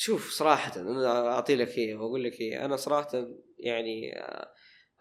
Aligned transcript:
شوف 0.00 0.30
صراحة 0.30 0.80
أنا 0.80 1.28
أعطي 1.28 1.56
لك 1.56 1.78
هي 1.78 1.94
وأقول 1.94 2.24
لك 2.24 2.42
هي 2.42 2.64
أنا 2.64 2.76
صراحة 2.76 3.08
يعني 3.58 4.18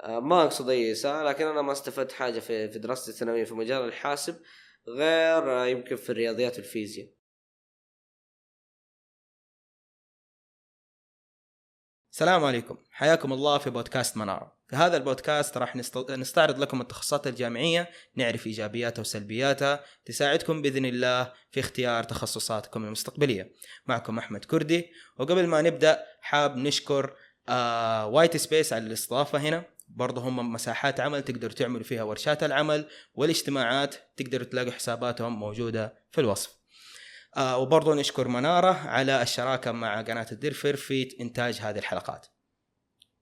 آه، 0.04 0.20
ما 0.20 0.44
أقصد 0.44 0.70
أي 0.70 0.92
إساءة 0.92 1.24
لكن 1.24 1.48
أنا 1.48 1.62
ما 1.62 1.72
استفدت 1.72 2.12
حاجة 2.12 2.40
في 2.40 2.72
في 2.72 2.80
دراستي 2.80 3.12
الثانوية 3.12 3.44
في 3.44 3.54
مجال 3.54 3.86
الحاسب 3.86 4.42
غير 4.88 5.52
آه، 5.64 5.68
يمكن 5.68 5.96
في 5.96 6.10
الرياضيات 6.10 6.58
والفيزياء. 6.58 7.10
السلام 12.12 12.44
عليكم. 12.44 12.78
حياكم 12.92 13.34
الله 13.34 13.58
في 13.58 13.70
بودكاست 13.70 14.18
منارة. 14.18 14.59
في 14.70 14.76
هذا 14.76 14.98
البودكاست 14.98 15.58
راح 15.58 15.76
نست- 15.76 16.12
نستعرض 16.12 16.60
لكم 16.60 16.82
التخصصات 16.82 17.28
الجامعية 17.28 17.90
نعرف 18.16 18.48
إيجابياتها 18.48 19.02
وسلبياتها. 19.02 19.84
تساعدكم 20.06 20.62
بإذن 20.62 20.86
الله 20.86 21.34
في 21.52 21.60
اختيار 21.60 22.04
تخصصاتكم 22.04 22.86
المستقبلية. 22.86 23.54
معكم 23.86 24.18
أحمد 24.18 24.46
كردي. 24.46 24.92
وقبل 25.18 25.48
ما 25.48 25.62
نبدأ 25.62 26.06
حاب 26.22 26.58
نشكر 26.58 27.16
آه 27.50 28.08
White 28.08 28.38
Space 28.38 28.74
على 28.74 28.88
الاستضافة 28.88 29.38
هنا. 29.40 29.64
برضه 29.88 30.22
هم 30.22 30.54
مساحات 30.54 31.00
عمل 31.00 31.22
تقدروا 31.22 31.54
تعملوا 31.54 31.84
فيها 31.84 32.04
ورشات 32.04 32.44
العمل 32.44 32.90
والاجتماعات 33.14 33.96
تقدروا 34.18 34.46
تلاقوا 34.46 34.72
حساباتهم 34.72 35.40
موجودة 35.40 35.94
في 36.12 36.22
الوصف. 36.22 36.54
آه 37.38 37.58
وبرضه 37.58 37.96
نشكر 37.96 38.28
منارة 38.28 38.74
على 38.74 39.22
الشراكة 39.22 39.72
مع 39.72 40.02
قناة 40.02 40.28
الدرفر 40.32 40.76
في 40.76 41.16
إنتاج 41.22 41.60
هذه 41.62 41.80
الحلقات. 41.80 42.28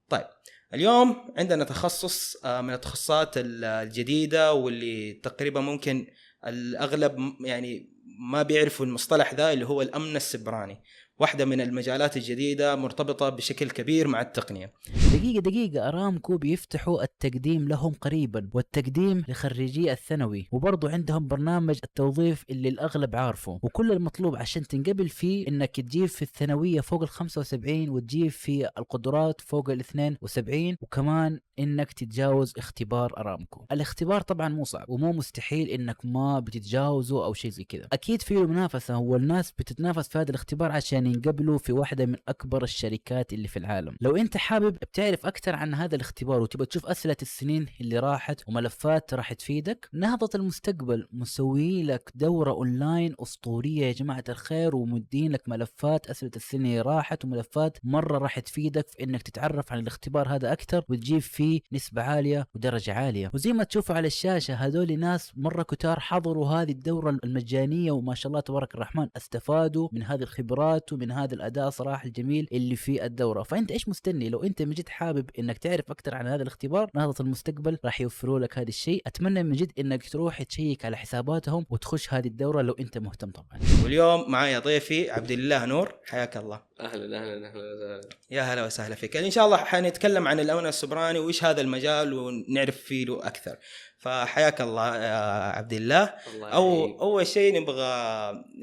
طيب 0.09 0.27
اليوم 0.73 1.15
عندنا 1.37 1.63
تخصص 1.63 2.35
آه 2.45 2.61
من 2.61 2.73
التخصصات 2.73 3.37
ال- 3.37 3.63
الجديدة 3.63 4.53
واللي 4.53 5.13
تقريبا 5.13 5.59
ممكن 5.61 6.07
الأغلب 6.47 7.17
م- 7.17 7.37
يعني 7.45 7.93
ما 8.19 8.43
بيعرفوا 8.43 8.85
المصطلح 8.85 9.33
ذا 9.33 9.53
اللي 9.53 9.65
هو 9.65 9.81
الأمن 9.81 10.15
السبراني. 10.15 10.83
واحدة 11.19 11.45
من 11.45 11.61
المجالات 11.61 12.17
الجديدة 12.17 12.75
مرتبطة 12.75 13.29
بشكل 13.29 13.69
كبير 13.71 14.07
مع 14.07 14.21
التقنية. 14.21 14.73
دقيقة 15.13 15.41
دقيقة. 15.41 15.87
أرامكو 15.87 16.37
بيفتحوا 16.37 17.03
التقديم 17.03 17.67
لهم 17.67 17.93
قريبا 18.01 18.49
والتقديم 18.53 19.23
لخريجي 19.27 19.91
الثانوي. 19.91 20.47
وبرضو 20.51 20.87
عندهم 20.87 21.27
برنامج 21.27 21.79
التوظيف 21.83 22.43
اللي 22.49 22.69
الأغلب 22.69 23.15
عارفه. 23.15 23.59
وكل 23.63 23.91
المطلوب 23.91 24.35
عشان 24.35 24.67
تنقبل 24.67 25.09
فيه 25.09 25.47
إنك 25.47 25.75
تجيب 25.75 26.05
في 26.05 26.21
الثانوية 26.21 26.81
فوق 26.81 27.01
ال 27.01 27.09
75 27.09 27.89
وتجيب 27.89 28.31
في 28.31 28.69
القدرات 28.77 29.41
فوق 29.41 29.69
ال 29.69 29.79
72 29.79 30.77
وكمان 30.81 31.39
إنك 31.59 31.91
تتجاوز 31.91 32.53
اختبار 32.57 33.13
أرامكو. 33.17 33.65
الاختبار 33.71 34.21
طبعا 34.21 34.49
مو 34.49 34.63
صعب 34.63 34.89
ومو 34.89 35.11
مستحيل 35.11 35.69
إنك 35.69 36.05
ما 36.05 36.39
بتتجاوزه 36.39 37.25
أو 37.25 37.33
شيء 37.33 37.51
زي 37.51 37.63
كذا. 37.63 37.87
أكيد 37.93 38.21
فيه 38.21 38.45
منافسة 38.45 38.93
هو 38.93 39.15
الناس 39.15 39.51
بتتنافس 39.51 40.07
في 40.09 40.17
هذا 40.17 40.29
الاختبار 40.29 40.71
عشان 40.71 41.07
ينقبلوا 41.07 41.57
في 41.57 41.71
واحدة 41.71 42.05
من 42.05 42.15
أكبر 42.27 42.63
الشركات 42.63 43.33
اللي 43.33 43.47
في 43.47 43.59
العالم. 43.59 43.97
لو 44.01 44.15
أنت 44.15 44.37
حابب 44.37 44.73
بتعرف 44.75 45.25
أكثر 45.25 45.55
عن 45.55 45.73
هذا 45.73 45.95
الاختبار 45.95 46.41
وتبغى 46.41 46.65
تشوف 46.65 46.85
أسئلة 46.85 47.17
السنين 47.21 47.65
اللي 47.81 47.99
راحت 47.99 48.41
وملفات 48.47 49.13
راح 49.13 49.33
تفيدك 49.33 49.89
نهضة 49.93 50.29
المستقبل 50.35 51.07
مسوي 51.11 51.83
لك 51.83 52.11
دورة 52.15 52.51
أونلاين 52.51 53.15
أسطورية 53.19 53.85
يا 53.85 53.91
جماعة 53.91 54.23
الخير 54.29 54.75
ومدي 54.75 55.31
لك 55.31 55.49
ملفات 55.49 56.07
أسئلة 56.07 56.31
السنين 56.35 56.65
اللي 56.65 56.81
راحت 56.81 57.25
وملفات 57.25 57.77
مرة 57.83 58.17
راح 58.17 58.39
تفيدك 58.39 58.87
في 58.87 59.03
إنك 59.03 59.21
تتعرف 59.21 59.71
عن 59.71 59.79
الاختبار 59.79 60.27
هذا 60.27 60.53
أكثر 60.53 60.83
وتجيب 60.89 61.19
فيه 61.19 61.46
نسبة 61.71 62.01
عالية 62.01 62.47
ودرجة 62.55 62.93
عالية. 62.93 63.31
وزي 63.33 63.53
ما 63.53 63.63
تشوفوا 63.63 63.95
على 63.95 64.07
الشاشة 64.07 64.53
هذول 64.53 64.99
ناس 64.99 65.31
مرة 65.35 65.63
كتار 65.63 65.99
حضروا 65.99 66.47
هذه 66.47 66.71
الدورة 66.71 67.17
المجانية 67.23 67.91
وما 67.91 68.15
شاء 68.15 68.27
الله 68.27 68.39
تبارك 68.39 68.75
الرحمن 68.75 69.07
استفادوا 69.17 69.89
من 69.91 70.03
هذه 70.03 70.21
الخبرات 70.21 70.93
ومن 70.93 71.11
هذا 71.11 71.33
الأداء 71.33 71.69
صراحة 71.69 72.05
الجميل 72.05 72.47
اللي 72.51 72.75
في 72.75 73.05
الدورة. 73.05 73.43
فأنت 73.43 73.71
إيش 73.71 73.89
مستني؟ 73.89 74.29
لو 74.29 74.43
أنت 74.43 74.61
من 74.61 74.73
جد 74.73 74.89
حابب 74.89 75.29
إنك 75.39 75.57
تعرف 75.57 75.91
أكثر 75.91 76.15
عن 76.15 76.27
هذا 76.27 76.41
الاختبار 76.41 76.89
نهضة 76.95 77.15
المستقبل 77.19 77.77
راح 77.85 78.01
يوفروا 78.01 78.39
لك 78.39 78.57
هذا 78.57 78.69
الشيء. 78.69 79.01
أتمنى 79.07 79.43
من 79.43 79.53
جد 79.53 79.71
إنك 79.79 80.09
تروح 80.09 80.43
تشيك 80.43 80.85
على 80.85 80.97
حساباتهم 80.97 81.65
وتخش 81.69 82.13
هذه 82.13 82.27
الدورة 82.27 82.61
لو 82.61 82.73
أنت 82.79 82.97
مهتم 82.97 83.31
طبعا. 83.31 83.59
واليوم 83.83 84.31
معايا 84.31 84.59
ضيفي 84.59 85.11
عبد 85.11 85.31
الله 85.31 85.65
نور 85.65 85.95
حياك 86.05 86.37
الله. 86.37 86.61
أهلا 86.79 87.17
أهلا 87.17 87.47
أهلا 87.47 87.73
وسهلا 87.73 88.01
يا 88.31 88.41
هلا 88.41 88.65
وسهلا 88.65 88.95
فيك. 88.95 89.17
إن 89.17 89.31
شاء 89.31 89.45
الله 89.45 89.57
حنتكلم 89.57 90.27
عن 90.27 90.39
الامن 90.39 90.65
السبراني 90.65 91.19
وإيش 91.19 91.36
هذا 91.43 91.61
المجال 91.61 92.13
ونعرف 92.13 92.77
فيه 92.77 93.05
له 93.05 93.27
أكثر 93.27 93.57
فحياك 93.97 94.61
الله 94.61 94.95
يا 94.95 95.17
عبد 95.57 95.73
الله 95.73 96.13
الله 96.35 96.49
أو 96.49 96.79
يحييك. 96.83 96.99
أول 96.99 97.27
شيء 97.27 97.61
نبغى 97.61 97.85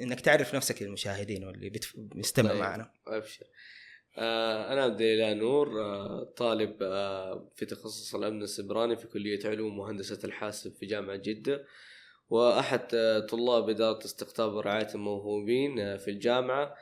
إنك 0.02 0.20
تعرف 0.20 0.54
نفسك 0.54 0.82
للمشاهدين 0.82 1.44
واللي 1.44 1.72
بيستمع 1.96 2.50
طيب. 2.50 2.60
معنا 2.60 2.90
أبشر 3.06 3.46
آه 4.18 4.72
أنا 4.72 4.82
عبد 4.82 5.00
الاله 5.00 5.34
نور 5.34 5.82
آه 5.82 6.32
طالب 6.36 6.76
آه 6.82 7.50
في 7.56 7.66
تخصص 7.66 8.14
الأمن 8.14 8.42
السبراني 8.42 8.96
في 8.96 9.06
كلية 9.06 9.40
علوم 9.44 9.78
وهندسه 9.78 10.18
الحاسب 10.24 10.72
في 10.72 10.86
جامعة 10.86 11.16
جدة 11.16 11.64
وأحد 12.30 12.80
طلاب 13.30 13.68
إدارة 13.68 14.04
استقطاب 14.04 14.52
ورعايه 14.54 14.88
الموهوبين 14.94 15.98
في 15.98 16.10
الجامعة 16.10 16.74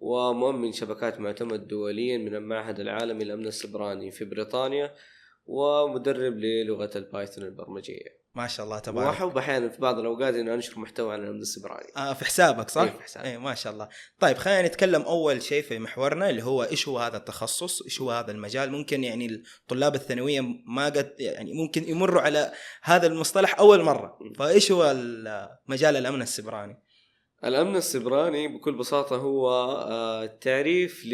ومؤمن 0.00 0.72
شبكات 0.72 1.20
معتمد 1.20 1.68
دوليا 1.68 2.18
من 2.18 2.34
المعهد 2.34 2.80
العالمي 2.80 3.24
للأمن 3.24 3.46
السبراني 3.46 4.10
في 4.10 4.24
بريطانيا 4.24 4.94
ومدرب 5.48 6.32
للغة 6.36 6.90
البايثون 6.96 7.44
البرمجية. 7.44 8.18
ما 8.34 8.46
شاء 8.46 8.66
الله 8.66 8.78
تبارك. 8.78 9.06
واحب 9.06 9.38
أحيانا 9.38 9.68
في 9.68 9.80
بعض 9.80 9.98
الأوقات 9.98 10.34
اني 10.34 10.54
أنشر 10.54 10.78
محتوى 10.80 11.12
عن 11.14 11.22
الامن 11.22 11.40
السبراني 11.40 11.86
آه 11.96 12.12
في 12.12 12.24
حسابك 12.24 12.70
صح؟ 12.70 12.82
إيه، 12.82 12.90
في 12.90 13.02
حسابي. 13.02 13.28
اي 13.28 13.38
ما 13.38 13.54
شاء 13.54 13.72
الله. 13.72 13.88
طيب 14.20 14.36
خلينا 14.36 14.68
نتكلم 14.68 15.02
أول 15.02 15.42
شيء 15.42 15.62
في 15.62 15.78
محورنا 15.78 16.30
اللي 16.30 16.42
هو 16.44 16.62
إيش 16.62 16.88
هو 16.88 16.98
هذا 16.98 17.16
التخصص؟ 17.16 17.82
إيش 17.82 18.00
هو 18.00 18.10
هذا 18.10 18.32
المجال؟ 18.32 18.72
ممكن 18.72 19.04
يعني 19.04 19.42
الطلاب 19.62 19.94
الثانوية 19.94 20.40
ما 20.66 20.84
قد 20.84 21.14
يعني 21.18 21.52
ممكن 21.52 21.88
يمروا 21.88 22.22
على 22.22 22.52
هذا 22.82 23.06
المصطلح 23.06 23.58
أول 23.58 23.82
مرة. 23.82 24.18
فإيش 24.38 24.72
هو 24.72 24.90
ال- 24.90 25.48
مجال 25.68 25.96
الأمن 25.96 26.22
السبراني؟ 26.22 26.82
الأمن 27.44 27.76
السبراني 27.76 28.48
بكل 28.48 28.78
بساطة 28.78 29.16
هو 29.16 29.50
آه، 29.50 30.26
تعريف 30.26 31.04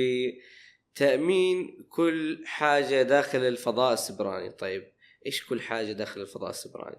لتامين 0.94 1.86
كل 1.90 2.42
حاجة 2.46 3.02
داخل 3.02 3.38
الفضاء 3.38 3.92
السبراني. 3.92 4.50
طيب 4.50 4.92
إيش 5.26 5.46
كل 5.46 5.60
حاجة 5.60 5.92
داخل 5.92 6.20
الفضاء 6.20 6.50
السبراني؟ 6.50 6.96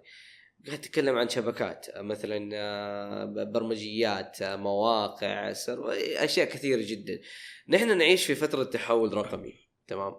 قاعد 0.68 0.80
اتكلم 0.80 1.18
عن 1.18 1.30
شبكات 1.30 1.90
آه، 1.90 2.02
مثلا 2.02 2.50
آه، 2.54 3.26
برمجيات 3.44 4.42
آه، 4.42 4.56
مواقع 4.56 5.54
سر... 5.54 5.92
أشياء 6.18 6.48
كثيرة 6.50 6.82
جدا. 6.82 7.20
نحن 7.68 7.98
نعيش 7.98 8.26
في 8.26 8.36
فترة 8.36 8.64
تحول 8.64 9.14
رقمي 9.14 9.54
تمام؟ 9.88 10.16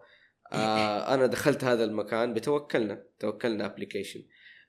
آه 0.53 1.12
أنا 1.15 1.26
دخلت 1.26 1.65
هذا 1.65 1.84
المكان 1.84 2.34
بتوكلنا 2.34 3.06
توكلنا 3.19 3.66
application 3.66 4.22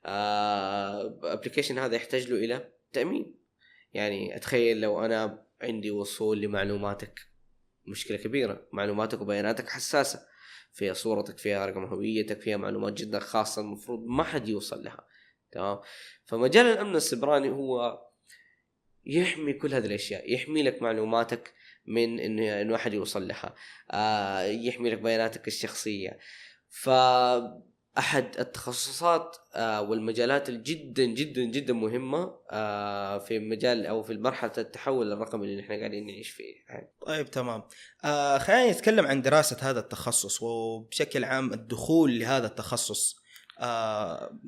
application 0.05 1.79
هذا 1.79 1.95
يحتاج 1.95 2.31
له 2.31 2.35
إلى 2.35 2.71
تأمين. 2.93 3.35
يعني 3.93 4.35
أتخيل 4.35 4.81
لو 4.81 5.05
أنا 5.05 5.45
عندي 5.61 5.91
وصول 5.91 6.41
لمعلوماتك. 6.41 7.36
مشكلة 7.87 8.17
كبيرة 8.17 8.67
معلوماتك 8.71 9.21
وبياناتك 9.21 9.69
حساسة. 9.69 10.19
فيها 10.73 10.93
صورتك 10.93 11.37
فيها 11.37 11.65
رقم 11.65 11.83
هويتك 11.83 12.41
فيها 12.41 12.57
معلومات 12.57 12.93
جدا 12.93 13.19
خاصة 13.19 13.61
المفروض 13.61 14.05
ما 14.05 14.23
حد 14.23 14.49
يوصل 14.49 14.83
لها. 14.83 15.07
تمام؟ 15.51 15.79
فمجال 16.25 16.65
الأمن 16.65 16.95
السبراني 16.95 17.49
هو 17.49 18.01
يحمي 19.05 19.53
كل 19.53 19.73
هذه 19.73 19.85
الأشياء. 19.85 20.33
يحمي 20.33 20.63
لك 20.63 20.81
معلوماتك 20.81 21.53
من 21.85 22.19
انه 22.19 22.61
انه 22.61 22.75
احد 22.75 22.93
يوصل 22.93 23.27
لها. 23.27 23.55
آه 23.91 24.41
يحمي 24.41 24.89
لك 24.89 24.97
بياناتك 24.97 25.47
الشخصية. 25.47 26.19
ف 26.69 26.89
أحد 27.97 28.39
التخصصات 28.39 29.37
آه 29.55 29.81
والمجالات 29.81 30.49
الجدا 30.49 31.05
جدا 31.05 31.41
جدا 31.43 31.73
مهمة 31.73 32.39
آه 32.51 33.17
في 33.17 33.39
مجال 33.39 33.85
أو 33.85 34.03
في 34.03 34.13
مرحلة 34.17 34.51
التحول 34.57 35.11
الرقمي 35.13 35.45
اللي 35.45 35.61
إحنا 35.61 35.75
قاعدين 35.75 36.05
نعيش 36.07 36.29
فيه. 36.29 36.53
يعني. 36.69 36.91
طيب 37.05 37.31
تمام. 37.31 37.63
آه 38.05 38.37
خلينا 38.37 38.71
نتكلم 38.71 39.05
عن 39.05 39.21
دراسة 39.21 39.57
هذا 39.69 39.79
التخصص 39.79 40.41
وبشكل 40.43 41.23
عام 41.23 41.53
الدخول 41.53 42.19
لهذا 42.19 42.47
التخصص. 42.47 43.15
آه 43.59 44.39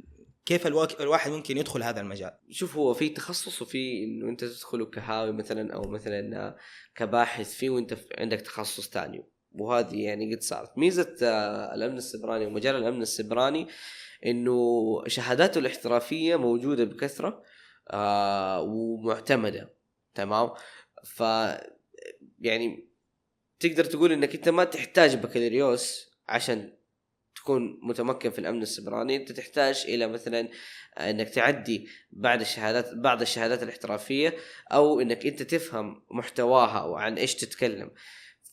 كيف 0.45 0.67
الواك- 0.67 1.01
الواحد 1.01 1.31
ممكن 1.31 1.57
يدخل 1.57 1.83
هذا 1.83 2.01
المجال؟ 2.01 2.31
شوف 2.49 2.77
هو 2.77 2.93
في 2.93 3.09
تخصص 3.09 3.61
وفي 3.61 4.03
إنه 4.03 4.29
أنت 4.29 4.43
تدخله 4.45 4.85
كهاوي 4.85 5.31
مثلا 5.31 5.73
أو 5.73 5.81
مثلا 5.81 6.55
كباحث 6.95 7.53
فيه 7.53 7.69
وأنت 7.69 7.97
عندك 8.17 8.41
تخصص 8.41 8.89
ثاني. 8.89 9.23
وهذه 9.55 10.03
يعني 10.03 10.35
قد 10.35 10.41
صارت. 10.41 10.77
ميزة 10.77 11.15
آه، 11.23 11.75
الأمن 11.75 11.97
السبراني 11.97 12.45
ومجال 12.45 12.75
الأمن 12.75 13.01
السبراني 13.01 13.67
إنه 14.25 15.03
شهاداته 15.07 15.59
الاحترافية 15.59 16.35
موجودة 16.35 16.83
بكثرة 16.83 17.43
آه 17.91 18.61
ومعتمدة. 18.61 19.73
تمام؟ 20.15 20.49
ف 21.03 21.23
يعني 22.39 22.89
تقدر 23.59 23.83
تقول 23.85 24.11
إنك 24.11 24.35
أنت 24.35 24.49
ما 24.49 24.63
تحتاج 24.63 25.15
بكالوريوس 25.15 26.11
عشان 26.29 26.73
تكون 27.35 27.79
متمكن 27.83 28.29
في 28.29 28.39
الأمن 28.39 28.61
السبراني. 28.61 29.15
أنت 29.15 29.31
تحتاج 29.31 29.85
إلى 29.87 30.07
مثلا 30.07 30.49
إنك 30.97 31.29
تعدي 31.29 31.87
بعد 32.11 32.41
الشهادات 32.41 32.93
بعض 32.93 33.21
الشهادات 33.21 33.63
الاحترافية 33.63 34.35
أو 34.71 35.01
إنك 35.01 35.25
أنت 35.25 35.43
تفهم 35.43 36.03
محتواها 36.11 36.83
وعن 36.83 37.17
إيش 37.17 37.35
تتكلم. 37.35 37.91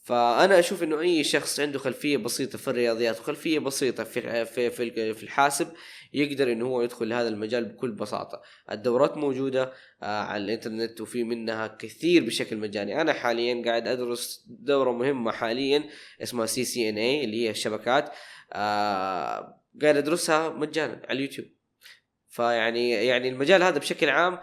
فأنا 0.07 0.59
أشوف 0.59 0.83
إنه 0.83 1.01
أي 1.01 1.25
شخص 1.25 1.61
عنده 1.61 1.79
خلفية 1.79 2.17
بسيطة 2.17 2.59
في 2.59 2.69
الرياضيات 2.69 3.21
وخلفية 3.21 3.59
بسيطة 3.59 4.05
في 4.05 4.45
في 4.45 4.71
في, 4.71 5.15
في 5.15 5.23
الحاسب 5.23 5.73
يقدر 6.13 6.53
إنه 6.53 6.67
هو 6.67 6.83
يدخل 6.83 7.13
هذا 7.13 7.29
المجال 7.29 7.65
بكل 7.65 7.93
بساطة. 7.93 8.43
الدورات 8.73 9.17
موجودة 9.17 9.73
آه 10.03 10.23
على 10.23 10.45
الإنترنت 10.45 11.01
وفي 11.01 11.25
منها 11.25 11.67
كثير 11.67 12.25
بشكل 12.25 12.57
مجاني. 12.57 13.01
أنا 13.01 13.13
حاليا 13.13 13.63
قاعد 13.65 13.89
أدرس 13.89 14.45
دورة 14.49 14.93
مهمة 14.93 15.33
حاليا 15.33 15.85
اسمها 16.23 16.47
CCNA 16.47 17.25
اللي 17.25 17.45
هي 17.45 17.51
الشبكات 17.51 18.11
آه 18.53 19.63
قاعد 19.83 19.97
أدرسها 19.97 20.49
مجانا 20.49 21.03
على 21.09 21.17
اليوتيوب. 21.17 21.49
فيعني 22.29 22.91
يعني 22.91 23.29
المجال 23.29 23.63
هذا 23.63 23.79
بشكل 23.79 24.09
عام 24.09 24.39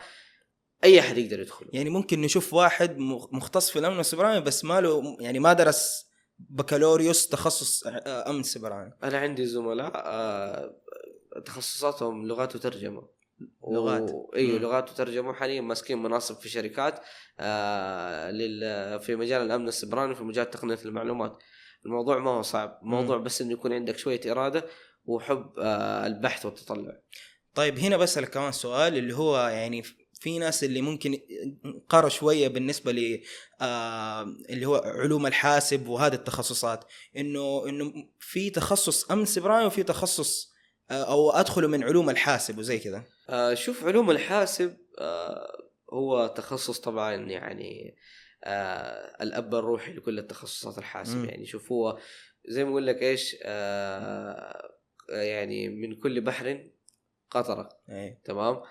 أي 0.83 0.99
أحد 0.99 1.17
يقدر 1.17 1.39
يدخل 1.39 1.65
يعني 1.73 1.89
ممكن 1.89 2.21
نشوف 2.21 2.53
واحد 2.53 2.97
مختص 3.31 3.69
في 3.69 3.79
الأمن 3.79 3.99
السيبراني 3.99 4.41
بس 4.41 4.65
ما 4.65 4.81
له 4.81 5.17
يعني 5.19 5.39
ما 5.39 5.53
درس 5.53 6.05
بكالوريوس 6.39 7.27
تخصص 7.27 7.83
أمن 8.07 8.43
سيبراني 8.43 8.97
أنا 9.03 9.17
عندي 9.17 9.45
زملاء 9.45 9.91
آه، 9.95 10.75
تخصصاتهم 11.45 12.27
لغات 12.27 12.55
وترجمة. 12.55 13.07
لغات. 13.71 14.11
و... 14.11 14.31
أيوه 14.35 14.59
لغات 14.59 14.91
وترجمة 14.91 15.33
حاليا 15.33 15.61
ماسكين 15.61 16.03
مناصب 16.03 16.35
في 16.35 16.49
شركات 16.49 16.99
آه 17.39 18.31
لل... 18.31 18.99
في 18.99 19.15
مجال 19.15 19.41
الأمن 19.41 19.67
السيبراني 19.67 20.11
وفي 20.11 20.23
مجال 20.23 20.49
تقنية 20.49 20.79
المعلومات. 20.85 21.37
الموضوع 21.85 22.19
ما 22.19 22.31
هو 22.31 22.41
صعب. 22.41 22.79
الموضوع 22.83 23.17
بس 23.17 23.41
إنه 23.41 23.51
يكون 23.51 23.73
عندك 23.73 23.97
شوية 23.97 24.21
إرادة 24.31 24.65
وحب 25.05 25.53
آه 25.59 26.07
البحث 26.07 26.45
والتطلع. 26.45 26.99
طيب 27.55 27.79
هنا 27.79 27.97
بسألك 27.97 28.29
كمان 28.29 28.51
سؤال 28.51 28.97
اللي 28.97 29.15
هو 29.15 29.47
يعني 29.47 29.83
في 30.23 30.39
ناس 30.39 30.63
اللي 30.63 30.81
ممكن 30.81 31.19
قروا 31.89 32.09
شوية 32.09 32.47
بالنسبة 32.47 32.91
ل 32.91 33.21
آه 33.61 34.21
اللي 34.49 34.65
هو 34.65 34.75
علوم 34.75 35.27
الحاسب 35.27 35.87
وهذه 35.87 36.13
التخصصات 36.13 36.85
إنه 37.17 37.69
إنه 37.69 37.93
في 38.19 38.49
تخصص 38.49 39.11
امن 39.11 39.25
سيبراني 39.25 39.65
وفي 39.65 39.83
تخصص 39.83 40.53
آه 40.91 41.03
أو 41.03 41.31
أدخله 41.31 41.67
من 41.67 41.83
علوم 41.83 42.09
الحاسب 42.09 42.57
وزي 42.57 42.79
كذا. 42.79 43.03
آه 43.29 43.53
شوف 43.53 43.85
علوم 43.85 44.11
الحاسب 44.11 44.77
آه 44.99 45.69
هو 45.93 46.27
تخصص 46.27 46.79
طبعا 46.79 47.13
يعني 47.13 47.95
آه 48.43 49.23
الأب 49.23 49.55
الروحي 49.55 49.93
لكل 49.93 50.19
التخصصات 50.19 50.77
الحاسب. 50.77 51.17
م. 51.17 51.25
يعني 51.25 51.45
شوف 51.45 51.71
هو 51.71 51.99
زي 52.47 52.63
ما 52.63 52.69
أقول 52.69 52.87
لك 52.87 53.01
إيش 53.01 53.35
آه 53.43 54.71
يعني 55.09 55.69
من 55.69 55.95
كل 55.95 56.21
بحر 56.21 56.69
قطرة. 57.31 57.69
أي. 57.89 58.21
تمام؟ 58.25 58.61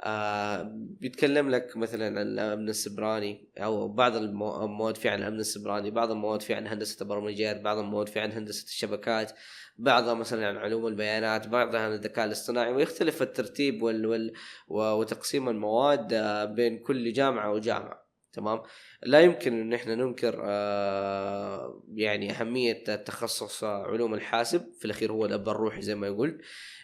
آه 0.00 0.70
بيتكلم 0.74 1.50
لك 1.50 1.76
مثلا 1.76 2.06
عن 2.06 2.16
الامن 2.16 2.68
السبراني 2.68 3.48
أو 3.58 3.88
بعض 3.88 4.16
المواد 4.16 4.96
في 4.96 5.08
عن 5.08 5.18
الامن 5.18 5.40
السبراني 5.40 5.90
بعض 5.90 6.10
المواد 6.10 6.42
في 6.42 6.54
عن 6.54 6.66
هندسة 6.66 7.02
البرمجيات 7.02 7.60
بعض 7.60 7.78
المواد 7.78 8.08
في 8.08 8.20
عن 8.20 8.32
هندسة 8.32 8.64
الشبكات 8.64 9.32
بعضها 9.78 10.14
مثلا 10.14 10.46
عن 10.48 10.56
علوم 10.56 10.86
البيانات 10.86 11.48
بعضها 11.48 11.80
عن 11.80 11.92
الذكاء 11.92 12.24
الاصطناعي 12.24 12.72
ويختلف 12.72 13.22
الترتيب 13.22 13.82
وال, 13.82 14.06
وال 14.06 14.32
وتقسيم 14.68 15.48
المواد 15.48 16.12
آه، 16.12 16.44
بين 16.44 16.78
كل 16.78 17.12
جامعة 17.12 17.52
وجامعة. 17.52 18.07
تمام؟ 18.32 18.62
لا 19.02 19.20
يمكن 19.20 19.60
إن 19.60 19.72
إحنا 19.72 19.94
ننكر 19.94 20.40
آه 20.44 21.82
يعني 21.94 22.30
أهمية 22.30 22.84
تخصص 22.96 23.64
علوم 23.64 24.14
الحاسب 24.14 24.72
في 24.78 24.84
الأخير 24.84 25.12
هو 25.12 25.26
الأب 25.26 25.48
الروحي 25.48 25.82
زي 25.82 25.94
ما 25.94 26.10
قلت. 26.10 26.40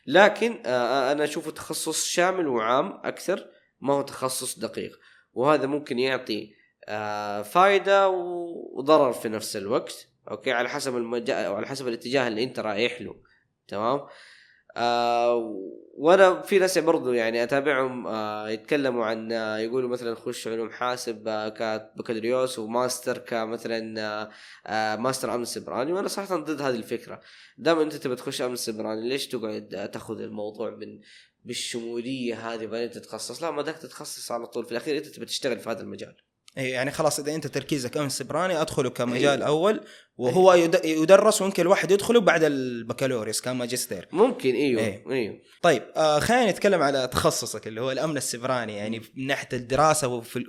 لكن 0.06 0.62
آه، 0.67 1.12
أنا 1.12 1.25
أشوفه 1.25 1.50
تخصص 1.50 2.06
شامل 2.06 2.46
وعام 2.46 3.00
أكثر 3.05 3.46
ما 3.81 3.94
هو 3.94 4.02
تخصص 4.02 4.58
دقيق. 4.58 4.99
وهذا 5.32 5.67
ممكن 5.67 5.99
يعطي 5.99 6.55
آه، 6.88 7.43
فائده 7.43 8.08
وضرر 8.08 9.12
في 9.12 9.29
نفس 9.29 9.56
الوقت 9.56 10.08
أوكي؟ 10.31 10.52
على 10.52 10.69
حسب 10.69 10.97
المجال 10.97 11.44
أو 11.44 11.55
على 11.55 11.67
حسب 11.67 11.88
الاتجاه 11.88 12.29
اللي 12.29 12.44
أنت 12.44 12.58
رايح 12.58 13.00
له 13.00 13.17
تمام؟ 13.69 14.00
آه 14.76 15.61
وأنا 15.97 16.43
في 16.43 16.59
ناس 16.59 16.79
برضو 16.79 17.12
يعني 17.12 17.43
أتابعهم 17.43 18.06
آه 18.06 18.49
يتكلموا 18.50 19.05
عن 19.05 19.32
آه 19.32 19.59
يقولوا 19.59 19.88
مثلا 19.88 20.15
خش 20.15 20.49
علوم 20.49 20.71
حاسب 20.71 21.29
آه 21.29 21.49
كبكالوريوس 21.49 22.59
وماستر 22.59 23.19
كمثلا 23.19 24.00
آه 24.00 24.31
آه 24.67 24.97
ماستر 24.97 25.35
أمن 25.35 25.44
سبراني. 25.44 25.93
وأنا 25.93 26.09
صراحة 26.09 26.37
ضد 26.37 26.61
هذه 26.62 26.76
الفكرة. 26.76 27.21
دام 27.59 27.79
أنت 27.79 27.94
تبي 27.94 28.17
تخش 28.17 28.43
أمن 28.43 28.56
سبراني 28.56 29.09
ليش 29.09 29.29
تقعد 29.29 29.91
تأخذ 29.93 30.21
الموضوع 30.21 30.71
من 30.71 31.00
بالشمولية 31.44 32.55
هذه 32.55 32.67
بعدين 32.67 32.91
تتخصص؟ 32.91 33.43
لا 33.43 33.50
ما 33.50 33.62
دامك 33.62 33.78
تتخصص 33.79 34.32
على 34.32 34.47
طول 34.47 34.65
في 34.65 34.73
الأخير 34.73 34.97
أنت 34.97 35.06
تبي 35.06 35.26
تشتغل 35.26 35.59
في 35.59 35.71
هذا 35.71 35.81
المجال. 35.81 36.17
اي 36.58 36.70
يعني 36.70 36.90
خلاص 36.90 37.20
إذا 37.20 37.34
أنت 37.34 37.46
تركيزك 37.46 37.96
امن 37.96 38.08
سبراني 38.08 38.60
أدخله 38.60 38.90
كمجال 38.90 39.42
أيوه. 39.42 39.46
أول 39.46 39.80
وهو 40.16 40.52
أيوه. 40.52 40.80
يدرس 40.84 41.42
ويمكن 41.42 41.62
الواحد 41.62 41.90
يدخله 41.90 42.20
بعد 42.20 42.44
البكالوريوس 42.44 43.40
كماجستير 43.40 44.08
ممكن 44.12 44.54
إيوه 44.54 44.82
أيوه. 44.82 45.12
أيوه. 45.12 45.40
طيب 45.62 45.82
آه 45.96 46.18
خلينا 46.18 46.50
نتكلم 46.50 46.82
على 46.82 47.08
تخصصك 47.12 47.66
اللي 47.66 47.80
هو 47.80 47.90
الأمن 47.90 48.16
السبراني 48.16 48.76
يعني 48.76 48.98
من 48.98 49.26
ناحية 49.26 49.48
الدراسة 49.52 50.08
وفي 50.08 50.44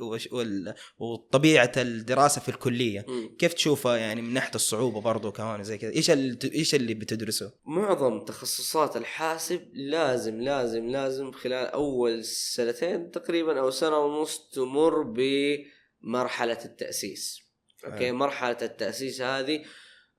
وطبيعة 1.00 1.72
الدراسة 1.78 2.42
في 2.42 2.50
الكلية 2.50 3.06
م. 3.08 3.36
كيف 3.38 3.54
تشوفها 3.54 3.98
يعني 3.98 4.22
من 4.22 4.34
ناحية 4.34 4.56
الصعوبة 4.56 5.02
برضه 5.02 5.32
كمان 5.32 5.64
زي 5.64 5.78
كذا 5.78 5.92
إيش 5.92 6.10
إيش 6.56 6.76
اللي 6.76 6.94
بتدرسه 6.94 7.52
معظم 7.66 8.20
تخصصات 8.20 8.98
الحاسب 8.98 9.62
لازم 9.74 10.42
لازم 10.42 10.90
لازم 10.90 11.32
خلال 11.32 11.68
أول 11.68 12.24
سنتين 12.24 13.12
تقريبا 13.12 13.60
أو 13.60 13.72
سنة 13.72 13.98
ونص 13.98 14.50
تمر 14.54 15.04
ب 15.04 15.20
مرحلة 16.06 16.66
التأسيس. 16.66 17.42
أوكي؟ 17.86 18.12
مرحلة 18.12 18.58
التأسيس 18.62 19.22
هذه 19.22 19.66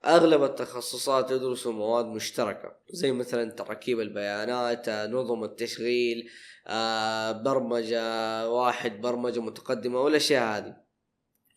أغلب 0.04 0.44
التخصصات 0.44 1.30
يدرسوا 1.30 1.72
مواد 1.72 2.06
مشتركة. 2.06 2.76
زي 2.90 3.12
مثلا 3.12 3.50
تركيب 3.50 4.00
البيانات 4.00 4.88
نظم 4.88 5.44
التشغيل 5.44 6.30
آه، 6.66 7.32
برمجة 7.32 8.48
واحد 8.50 9.00
برمجة 9.00 9.40
متقدمة 9.40 10.00
والاشياء 10.00 10.58
هذه. 10.58 10.76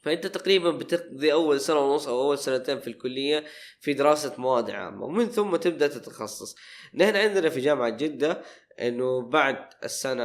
فأنت 0.04 0.28
تقريبا 0.28 0.72
بتقضي 0.72 1.34
أول 1.34 1.62
سنة 1.62 1.80
ونص 1.80 2.08
أو 2.08 2.22
أول 2.22 2.38
سنتين 2.38 2.80
في 2.80 2.88
الكلية 2.88 3.46
في 3.80 3.94
دراسة 3.94 4.34
مواد 4.38 4.70
عامة 4.70 5.06
ومن 5.06 5.30
ثم 5.30 5.56
تبدأ 5.56 5.88
تتخصص. 5.88 6.56
نحن 6.94 7.16
عندنا 7.16 7.50
في 7.50 7.60
جامعة 7.60 7.90
جدة 7.90 8.42
إنه 8.80 9.22
بعد 9.22 9.70
السنة 9.84 10.24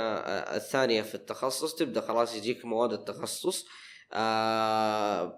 الثانية 0.56 1.02
في 1.02 1.14
التخصص 1.14 1.74
تبدأ 1.74 2.00
خلاص 2.00 2.36
يجيك 2.36 2.64
مواد 2.64 2.92
التخصص. 2.92 3.64
آه 3.64 3.83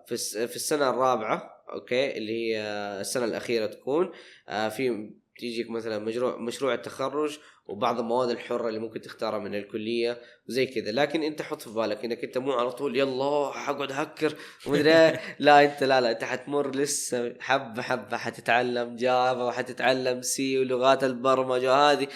في 0.06 0.16
في 0.48 0.56
السنة 0.56 0.90
الرابعة 0.90 1.64
أوكي 1.72 2.18
اللي 2.18 2.32
هي 2.32 2.60
السنة 3.00 3.24
الأخيرة 3.24 3.66
تكون 3.66 4.12
آه 4.48 4.68
في 4.68 5.10
تيجيك 5.38 5.70
مثلا 5.70 5.98
مشروع 5.98 6.36
مشروع 6.36 6.74
التخرج 6.74 7.38
وبعض 7.66 8.00
المواد 8.00 8.30
الحرة 8.30 8.68
اللي 8.68 8.80
ممكن 8.80 9.00
تختارها 9.00 9.38
من 9.38 9.54
الكلية 9.54 10.20
وزي 10.48 10.66
كذا. 10.66 10.92
لكن 10.92 11.22
أنت 11.22 11.42
حط 11.42 11.62
في 11.62 11.70
بالك 11.70 12.04
إنك 12.04 12.24
أنت 12.24 12.38
مو 12.38 12.52
على 12.52 12.72
طول 12.72 12.96
يلا 12.96 13.50
حقعد 13.52 13.92
هكر 13.92 14.34
ومدري 14.66 14.92
إيه. 14.92 15.20
لا 15.38 15.64
أنت 15.64 15.84
لا 15.84 16.00
لا 16.00 16.10
أنت 16.10 16.24
حتمر 16.24 16.70
لسه 16.76 17.34
حبة 17.40 17.82
حبة 17.82 18.16
حتتعلم 18.16 18.96
جافا 18.96 19.42
وحتتعلم 19.42 20.22
سي 20.22 20.58
ولغات 20.58 21.04
البرمجة 21.04 21.72
هذه. 21.74 22.08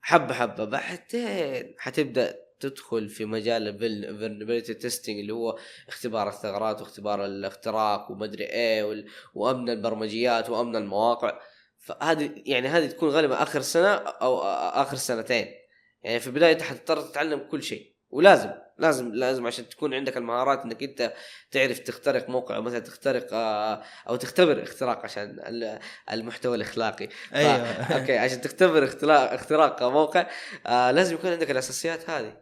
حبة 0.00 0.34
حبة. 0.34 0.64
بعدين 0.64 1.74
حتبدأ 1.78 2.38
تدخل 2.62 3.08
في 3.08 3.24
مجال 3.24 3.68
ال 3.68 3.76
vulnerability 3.76 4.74
testing 4.74 5.18
اللي 5.18 5.32
هو 5.32 5.58
اختبار 5.88 6.28
الثغرات 6.28 6.80
واختبار 6.80 7.24
الاختراق 7.24 8.10
ومدري 8.10 8.44
إيه 8.44 9.04
وأمن 9.34 9.70
البرمجيات 9.70 10.50
وأمن 10.50 10.76
المواقع. 10.76 11.40
فهذه 11.78 12.30
يعني 12.46 12.68
هذه 12.68 12.86
تكون 12.86 13.08
غالبا 13.08 13.42
آخر 13.42 13.60
سنة 13.60 13.94
أو 13.94 14.42
آخر 14.82 14.96
سنتين. 14.96 15.46
يعني 16.02 16.20
في 16.20 16.26
البداية 16.26 16.52
أنت 16.52 16.62
حتضطر 16.62 17.00
تتعلم 17.00 17.38
كل 17.38 17.62
شيء. 17.62 17.92
ولازم 18.10 18.50
لازم 18.78 19.14
لازم 19.14 19.46
عشان 19.46 19.68
تكون 19.68 19.94
عندك 19.94 20.16
المهارات 20.16 20.64
إنك 20.64 20.82
أنت 20.82 21.12
تعرف 21.50 21.78
تخترق 21.78 22.28
موقع 22.28 22.60
مثلا 22.60 22.78
تخترق 22.78 23.26
أو 24.08 24.16
تختبر 24.16 24.62
اختراق 24.62 25.04
عشان 25.04 25.36
المحتوى 26.12 26.56
الإخلاقي. 26.56 27.08
أيوه. 27.34 27.56
أوكي 27.82 28.18
عشان 28.18 28.40
تختبر 28.40 28.84
اختراق 28.84 29.32
اختراق 29.32 29.82
موقع 29.82 30.26
لازم 30.66 31.14
يكون 31.14 31.30
عندك 31.30 31.50
الأساسيات 31.50 32.10
هذه. 32.10 32.36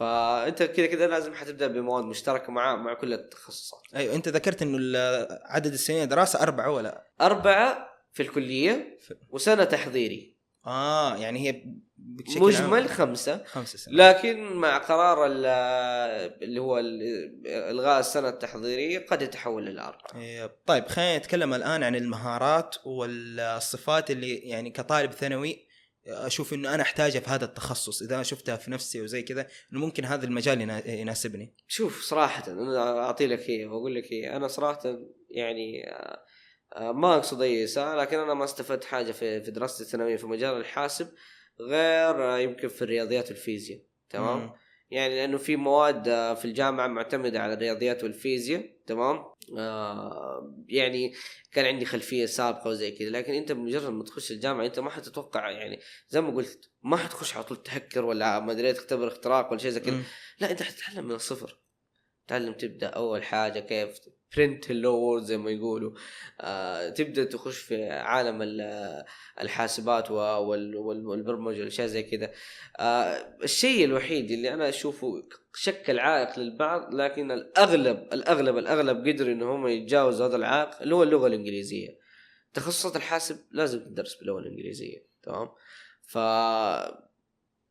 فأنت 0.00 0.62
كذا 0.62 0.86
كذا 0.86 1.06
لازم 1.06 1.34
حتبدأ 1.34 1.66
بمواد 1.66 2.04
مشتركة 2.04 2.52
مع 2.52 2.76
مع 2.76 2.94
كل 2.94 3.12
التخصصات 3.12 3.80
أيوه 3.96 4.14
أنت 4.14 4.28
ذكرت 4.28 4.62
إنه 4.62 4.96
عدد 5.44 5.72
السنين 5.72 6.08
دراسة 6.08 6.42
أربعة 6.42 6.70
ولا 6.70 7.04
أربعة 7.20 7.88
في 8.12 8.22
الكلية 8.22 8.98
وسنة 9.30 9.64
تحضيري 9.64 10.40
آه 10.66 11.16
يعني 11.16 11.48
هي 11.48 11.62
بشكل 11.96 12.40
مجمل 12.40 12.78
عام. 12.80 12.88
خمسة 12.88 13.44
خمسة 13.44 13.78
سنة. 13.78 13.94
لكن 13.94 14.52
مع 14.52 14.78
قرار 14.78 15.26
اللي 15.26 16.60
هو 16.60 16.78
إلغاء 17.46 18.00
السنة 18.00 18.28
التحضيرية 18.28 19.06
قد 19.06 19.22
يتحول 19.22 19.68
إلى 19.68 19.80
أربعة 19.80 20.22
إيه، 20.22 20.56
طيب 20.66 20.88
خلينا 20.88 21.18
نتكلم 21.18 21.54
الآن 21.54 21.82
عن 21.82 21.96
المهارات 21.96 22.76
والصفات 22.84 24.10
اللي 24.10 24.34
يعني 24.34 24.70
كطالب 24.70 25.12
ثانوي 25.12 25.69
أشوف 26.10 26.54
إنه 26.54 26.74
أنا 26.74 26.82
أحتاجها 26.82 27.20
في 27.20 27.30
هذا 27.30 27.44
التخصص. 27.44 28.02
إذا 28.02 28.14
أنا 28.14 28.22
شفتها 28.22 28.56
في 28.56 28.70
نفسي 28.70 29.00
وزي 29.00 29.22
كذا 29.22 29.46
إنه 29.72 29.80
ممكن 29.80 30.04
هذا 30.04 30.24
المجال 30.26 30.60
ينا- 30.60 30.86
يناسبني. 30.86 31.54
شوف 31.68 32.02
صراحة 32.02 32.52
أنا 32.52 32.98
أعطي 32.98 33.26
لك 33.26 33.50
هي 33.50 33.66
وأقول 33.66 33.94
لك 33.94 34.12
هي 34.12 34.36
أنا 34.36 34.48
صراحة 34.48 34.98
يعني 35.30 35.88
آه، 36.76 36.92
ما 36.92 37.16
أقصد 37.16 37.42
أي 37.42 37.64
إساءة 37.64 37.96
لكن 37.96 38.18
أنا 38.18 38.34
ما 38.34 38.44
استفدت 38.44 38.84
حاجة 38.84 39.12
في 39.12 39.42
في 39.42 39.50
دراستي 39.50 39.82
الثانوية 39.82 40.16
في 40.16 40.26
مجال 40.26 40.56
الحاسب 40.56 41.08
غير 41.60 42.24
آه، 42.34 42.38
يمكن 42.38 42.68
في 42.68 42.82
الرياضيات 42.82 43.28
والفيزياء. 43.28 43.80
تمام؟ 44.10 44.38
مم. 44.38 44.52
يعني 44.90 45.14
لأنه 45.16 45.38
في 45.38 45.56
مواد 45.56 46.08
آه، 46.08 46.34
في 46.34 46.44
الجامعة 46.44 46.86
معتمدة 46.86 47.40
على 47.40 47.52
الرياضيات 47.52 48.04
والفيزياء. 48.04 48.70
تمام؟ 48.86 49.24
آه 49.58 50.54
يعني 50.68 51.14
كان 51.52 51.64
عندي 51.64 51.84
خلفية 51.84 52.26
سابقة 52.26 52.70
وزي 52.70 52.90
كذا 52.90 53.08
لكن 53.10 53.32
أنت 53.34 53.52
بمجرد 53.52 53.92
ما 53.92 54.04
تخش 54.04 54.30
الجامعة 54.30 54.66
أنت 54.66 54.78
ما 54.78 54.90
حتتوقع 54.90 55.50
يعني 55.50 55.80
زي 56.08 56.20
ما 56.20 56.30
قلت 56.30 56.70
ما 56.82 56.96
حتخش 56.96 57.34
على 57.34 57.44
طول 57.44 57.62
تهكر 57.62 58.04
ولا 58.04 58.40
ما 58.40 58.52
أدري 58.52 58.72
تختبر 58.72 59.08
اختراق 59.08 59.50
ولا 59.50 59.58
شيء 59.58 59.70
زي 59.70 59.80
كذا. 59.80 60.02
لا 60.40 60.50
أنت 60.50 60.62
حتتعلم 60.62 61.04
من 61.04 61.14
الصفر 61.14 61.58
تعلم 62.26 62.52
تبدأ 62.52 62.86
أول 62.86 63.22
حاجة 63.22 63.60
كيف 63.60 64.00
برنت 64.36 64.70
وورد 64.70 65.22
زي 65.22 65.36
ما 65.36 65.50
يقولوا. 65.50 65.92
آه 66.40 66.88
تبدأ 66.88 67.24
تخش 67.24 67.58
في 67.58 67.90
عالم 67.90 68.42
ال- 68.42 69.04
الحاسبات 69.40 70.10
والبرمجة 70.10 71.58
والأشياء 71.58 71.86
زي 71.86 72.02
كذا. 72.02 72.32
آه 72.80 73.36
الشيء 73.44 73.84
الوحيد 73.84 74.30
اللي 74.30 74.54
أنا 74.54 74.68
أشوفه 74.68 75.22
شكل 75.54 75.98
عائق 75.98 76.38
للبعض 76.38 76.94
لكن 76.94 77.30
الاغلب 77.30 78.08
الاغلب 78.12 78.58
الأغلب 78.58 79.08
قدروا 79.08 79.32
إن 79.32 79.42
هم 79.42 79.66
يتجاوزوا 79.66 80.26
هذا 80.26 80.36
العائق 80.36 80.82
اللي 80.82 80.94
هو 80.94 81.02
اللغة 81.02 81.26
الإنجليزية. 81.26 82.00
تخصصات 82.54 82.96
الحاسب 82.96 83.38
لازم 83.50 83.78
تدرس 83.84 84.14
باللغة 84.14 84.38
الإنجليزية 84.38 85.06
تمام؟ 85.22 85.48
ف 86.02 86.14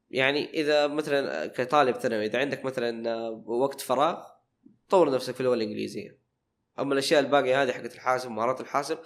يعني 0.09 0.49
إذا 0.53 0.87
مثلا 0.87 1.47
كطالب 1.47 1.95
ثانوي 1.95 2.25
إذا 2.25 2.39
عندك 2.39 2.65
مثلا 2.65 3.29
وقت 3.45 3.81
فراغ 3.81 4.23
طور 4.89 5.11
نفسك 5.11 5.33
في 5.33 5.39
اللغة 5.41 5.53
الإنجليزية. 5.53 6.19
أما 6.81 6.93
الأشياء 6.93 7.19
الباقية 7.19 7.63
هذه 7.63 7.71
حقت 7.71 7.95
الحاسب 7.95 8.29
مهارات 8.31 8.61
الحاسب 8.61 8.97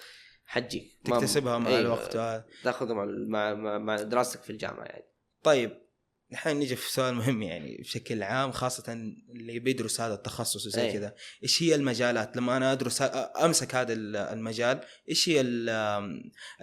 حتجيك 0.45 0.99
تكتسبها 1.05 1.57
مع 1.57 1.69
أيوة، 1.69 1.79
الوقت 1.79 2.15
وهذا. 2.15 2.45
تأخذها 2.63 2.93
مع 2.93 3.53
مع 3.53 3.77
مع, 3.77 3.95
دراستك 3.95 4.41
في 4.43 4.49
الجامعة 4.49 4.83
يعني 4.83 5.03
طيب 5.43 5.83
الحين 6.31 6.59
نجي 6.59 6.75
في 6.75 6.91
سؤال 6.91 7.15
مهم 7.15 7.41
يعني 7.41 7.77
بشكل 7.77 8.23
عام 8.23 8.51
خاصة 8.51 8.93
اللي 9.29 9.59
بيدرس 9.59 10.01
هذا 10.01 10.13
التخصص 10.13 10.65
وزي 10.67 10.81
أي. 10.81 10.93
كذا، 10.93 11.15
إيش 11.43 11.63
هي 11.63 11.75
المجالات؟ 11.75 12.37
لما 12.37 12.57
أنا 12.57 12.71
أدرس 12.71 13.01
أمسك 13.43 13.75
هذا 13.75 13.93
المجال، 14.33 14.81
إيش 15.09 15.29
هي 15.29 15.41
ال- 15.41 15.69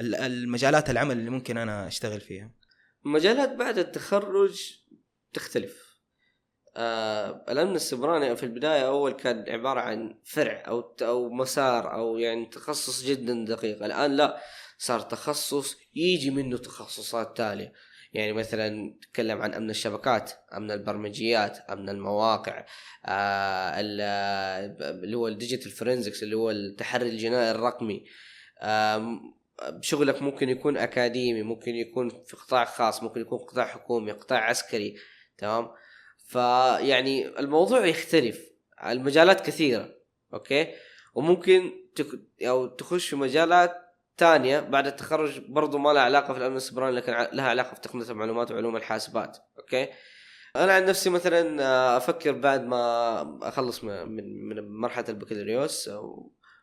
ال- 0.01 0.15
المجالات 0.15 0.91
العمل 0.91 1.19
اللي 1.19 1.31
ممكن 1.31 1.57
أنا 1.59 1.87
أشتغل 1.87 2.21
فيها؟ 2.21 2.51
مجالات 3.05 3.53
بعد 3.53 3.79
التخرج 3.79 4.61
تختلف 5.33 5.90
آه 6.77 7.45
الأمن 7.49 7.75
السبراني 7.77 8.37
في 8.37 8.43
البداية 8.43 8.87
أول 8.87 9.13
كان 9.13 9.45
عبارة 9.49 9.81
عن 9.81 10.15
فرع 10.25 10.63
أو 10.69 10.95
أو 11.03 11.31
مسار 11.31 11.93
أو 11.95 12.19
يعني 12.19 12.47
تخصص 12.47 13.03
جدا 13.05 13.45
دقيق. 13.45 13.85
الآن 13.85 14.17
لا 14.17 14.41
صار 14.79 15.01
تخصص 15.01 15.77
يجي 15.95 16.31
منه 16.31 16.59
تخصصات 16.59 17.37
تالية. 17.37 17.73
يعني 18.13 18.33
مثلا 18.33 18.69
نتكلم 18.69 19.43
عن 19.43 19.55
أمن 19.55 19.71
الشبكات 19.71 20.33
أمن 20.57 20.71
البرمجيات 20.71 21.59
أمن 21.59 21.89
المواقع 21.89 22.67
آه 23.07 23.81
ال- 23.81 24.01
اللي 25.05 25.17
هو 25.17 25.29
ال 25.29 25.34
digital 25.34 25.71
forensics 25.71 26.23
اللي 26.23 26.37
هو 26.37 26.51
التحري 26.51 27.09
الجنائي 27.09 27.51
الرقمي. 27.51 28.05
آم، 28.63 29.21
شغلك 29.81 30.23
ممكن 30.23 30.49
يكون 30.49 30.77
أكاديمي 30.77 31.43
ممكن 31.43 31.75
يكون 31.75 32.09
في 32.09 32.37
قطاع 32.37 32.65
خاص 32.65 33.03
ممكن 33.03 33.21
يكون 33.21 33.39
قطاع 33.39 33.67
حكومي 33.67 34.13
قطاع 34.13 34.39
عسكري 34.45 34.97
تمام؟ 35.39 35.69
فيعني 36.31 37.39
الموضوع 37.39 37.87
يختلف. 37.87 38.51
المجالات 38.87 39.41
كثيرة 39.41 39.95
أوكي؟ 40.35 40.75
وممكن 41.15 41.73
تك... 41.97 42.07
أو 42.43 42.67
تخش 42.67 43.09
في 43.09 43.17
مجالات 43.17 43.77
تانية 44.17 44.61
بعد 44.61 44.87
التخرج 44.87 45.41
برضو 45.49 45.79
ما 45.79 45.93
لها 45.93 46.03
علاقة 46.03 46.33
في 46.35 46.39
الأمن 46.39 46.57
السبراني 46.57 46.97
لكن 46.97 47.13
لها 47.13 47.49
علاقة 47.49 47.75
في 47.75 47.81
تقنية 47.81 48.11
المعلومات 48.11 48.51
وعلوم 48.51 48.77
الحاسبات 48.77 49.39
أوكي؟ 49.59 49.89
أنا 50.57 50.73
عن 50.73 50.85
نفسي 50.85 51.11
مثلا 51.11 51.63
آه، 51.65 51.97
أفكر 51.97 52.33
بعد 52.33 52.65
ما 52.65 53.39
أخلص 53.43 53.85
من 53.85 54.09
من 54.49 54.69
مرحلة 54.69 55.05
البكالوريوس 55.09 55.91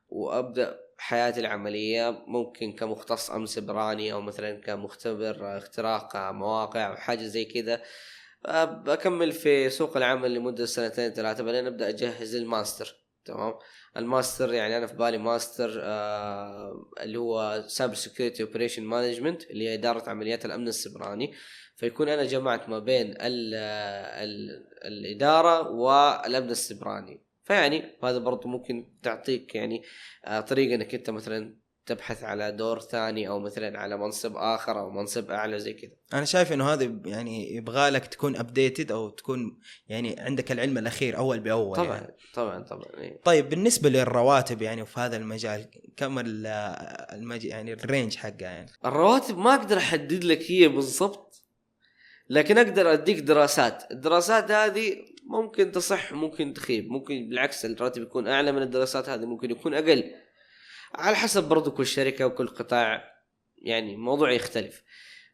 وأبدأ 0.09 0.79
حياتي 0.97 1.39
العملية 1.39 2.23
ممكن 2.27 2.71
كمختص 2.71 3.31
أمن 3.31 3.45
سبراني 3.45 4.13
أو 4.13 4.21
مثلا 4.21 4.61
كمختبر 4.61 5.57
اختراق 5.57 6.17
مواقع 6.31 6.87
أو 6.87 6.95
حاجة 6.95 7.23
زي 7.23 7.45
كذا. 7.45 7.73
آه، 7.73 7.81
بكمل 8.85 9.31
في 9.31 9.69
سوق 9.69 9.97
العمل 9.97 10.33
لمدة 10.33 10.65
سنتين 10.65 11.09
ثلاثة 11.13 11.43
بعدين 11.43 11.67
أبدأ 11.67 11.89
أجهز 11.89 12.35
الماستر 12.35 13.07
تمام؟ 13.25 13.53
الماستر 13.97 14.53
يعني 14.53 14.77
أنا 14.77 14.87
في 14.87 14.95
بالي 14.95 15.17
ماستر 15.17 15.79
آه 15.83 16.91
اللي 16.99 17.19
هو 17.19 17.63
cyber 17.67 17.93
security 17.93 18.43
operation 18.43 18.83
management 18.83 19.43
اللي 19.43 19.69
هي 19.69 19.73
إدارة 19.73 20.09
عمليات 20.09 20.45
الأمن 20.45 20.67
السبراني. 20.67 21.33
فيكون 21.75 22.09
أنا 22.09 22.23
جمعت 22.23 22.69
ما 22.69 22.79
بين 22.79 23.11
ال 23.11 23.55
ال 23.55 24.49
الإدارة 24.85 25.71
والأمن 25.71 26.49
السبراني. 26.49 27.23
فيعني 27.43 27.97
هذا 28.03 28.17
برضو 28.17 28.47
ممكن 28.47 28.93
تعطيك 29.03 29.55
يعني 29.55 29.83
آه 30.25 30.39
طريقة 30.39 30.75
إنك 30.75 30.95
أنت 30.95 31.09
مثلا 31.09 31.57
تبحث 31.87 32.23
على 32.23 32.51
دور 32.51 32.79
ثاني 32.79 33.27
أو 33.27 33.39
مثلا 33.39 33.79
على 33.79 33.97
منصب 33.97 34.35
آخر 34.35 34.79
أو 34.79 34.89
منصب 34.89 35.31
أعلى 35.31 35.59
زي 35.59 35.73
كذا. 35.73 35.91
أنا 36.13 36.25
شايف 36.25 36.53
إنه 36.53 36.73
هذا 36.73 36.93
يعني 37.05 37.55
يبغى 37.55 37.89
لك 37.89 38.07
تكون 38.07 38.35
updated 38.35 38.91
أو 38.91 39.09
تكون 39.09 39.59
يعني 39.89 40.19
عندك 40.19 40.51
العلم 40.51 40.77
الأخير 40.77 41.17
أول 41.17 41.39
بأول 41.39 41.75
طبعا 41.75 41.95
يعني. 41.95 42.15
طبعا 42.33 42.63
طبعا 42.63 42.85
إيه. 42.97 43.21
طيب 43.23 43.49
بالنسبة 43.49 43.89
للرواتب 43.89 44.61
يعني 44.61 44.85
في 44.85 44.99
هذا 44.99 45.17
المجال 45.17 45.65
كم 45.97 46.19
ال- 46.19 46.45
المج... 47.13 47.45
يعني 47.45 47.73
ال 47.73 47.80
range 47.80 48.15
حقها 48.15 48.49
يعني؟ 48.49 48.71
الرواتب 48.85 49.37
ما 49.37 49.55
أقدر 49.55 49.77
أحدد 49.77 50.23
لك 50.23 50.51
هي 50.51 50.67
بالضبط 50.67 51.43
لكن 52.29 52.57
أقدر 52.57 52.93
أديك 52.93 53.19
دراسات. 53.19 53.83
الدراسات 53.91 54.51
هذه 54.51 54.95
ممكن 55.29 55.71
تصح 55.71 56.11
ممكن 56.13 56.53
تخيب. 56.53 56.89
ممكن 56.89 57.29
بالعكس 57.29 57.65
الراتب 57.65 58.01
يكون 58.01 58.27
أعلى 58.27 58.51
من 58.51 58.61
الدراسات 58.61 59.09
هذه 59.09 59.25
ممكن 59.25 59.51
يكون 59.51 59.73
أقل. 59.73 60.11
على 60.95 61.15
حسب 61.15 61.43
برضو 61.49 61.71
كل 61.71 61.85
شركة 61.85 62.25
وكل 62.25 62.47
قطاع 62.47 63.03
يعني 63.57 63.95
موضوع 63.97 64.31
يختلف. 64.31 64.83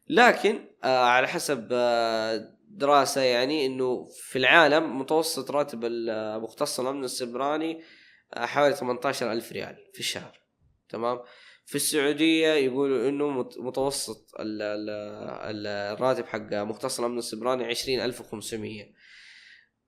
لكن 0.08 0.68
آه 0.84 1.04
على 1.04 1.28
حسب 1.28 1.68
آه 1.72 2.54
دراسة 2.68 3.20
يعني 3.20 3.66
إنه 3.66 4.08
في 4.22 4.38
العالم 4.38 4.98
متوسط 4.98 5.50
راتب 5.50 5.84
المختص 5.84 6.80
الأمن 6.80 7.04
السبراني 7.04 7.82
آه 8.34 8.46
حوالي 8.46 8.74
18 8.74 9.32
ألف 9.32 9.52
ريال 9.52 9.76
في 9.92 10.00
الشهر. 10.00 10.40
تمام؟ 10.88 11.20
في 11.66 11.74
السعودية 11.74 12.48
يقولوا 12.52 13.08
إنه 13.08 13.30
مت- 13.30 13.58
متوسط 13.58 14.34
ال- 14.40 14.62
ال- 14.62 14.90
ال- 15.56 15.66
الراتب 15.66 16.26
حق 16.26 16.52
مختص 16.54 16.98
الأمن 17.00 17.18
السبراني 17.18 17.64
20500 17.72 18.84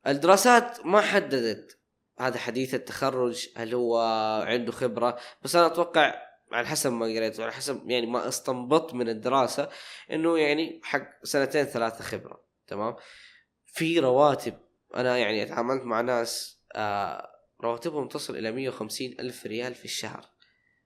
الدراسات 0.07 0.87
ما 0.87 1.01
حددت 1.01 1.79
هذا 2.19 2.39
حديث 2.39 2.75
التخرج 2.75 3.49
هل 3.57 3.75
هو 3.75 3.99
عنده 4.47 4.73
خبرة؟ 4.73 5.19
بس 5.43 5.57
أنا 5.57 5.67
أتوقع 5.67 6.15
على 6.53 6.67
حسب 6.67 6.93
ما 6.93 7.07
قريت 7.07 7.41
وعلى 7.41 7.53
حسب 7.53 7.91
يعني 7.91 8.07
ما 8.07 8.29
استنبطت 8.29 8.95
من 8.95 9.09
الدراسة 9.09 9.69
إنه 10.13 10.39
يعني 10.39 10.81
حق 10.85 11.25
سنتين 11.25 11.65
ثلاثة 11.65 12.05
خبرة 12.05 12.45
تمام؟ 12.67 12.97
في 13.67 13.99
رواتب 13.99 14.55
أنا 14.95 15.19
يعني 15.19 15.43
أتعاملت 15.43 15.83
مع 15.83 16.01
ناس 16.01 16.61
آه 16.75 17.37
رواتبهم 17.61 18.09
تصل 18.09 18.37
إلى 18.37 18.53
150 18.53 19.15
ألف 19.21 19.47
ريال 19.47 19.75
في 19.75 19.85
الشهر. 19.85 20.27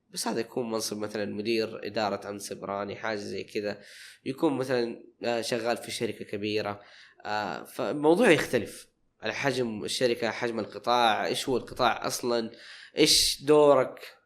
بس 0.08 0.28
هذا 0.28 0.40
يكون 0.40 0.70
منصب 0.70 0.98
مثلا 0.98 1.24
مدير 1.24 1.86
إدارة 1.86 2.28
امن 2.28 2.38
سبراني 2.38 2.96
حاجة 2.96 3.16
زي 3.16 3.44
كذا. 3.44 3.82
يكون 4.24 4.52
مثلا 4.56 5.04
آه، 5.24 5.40
شغال 5.40 5.76
في 5.76 5.90
شركة 5.90 6.24
كبيرة 6.24 6.80
آه، 7.24 7.64
فالموضوع 7.64 8.30
يختلف. 8.30 8.86
على 9.22 9.34
حجم 9.34 9.84
الشركة 9.84 10.30
حجم 10.30 10.60
القطاع 10.60 11.26
إيش 11.26 11.48
هو 11.48 11.56
القطاع 11.56 12.06
أصلا 12.06 12.50
إيش 12.98 13.42
دورك 13.42 14.16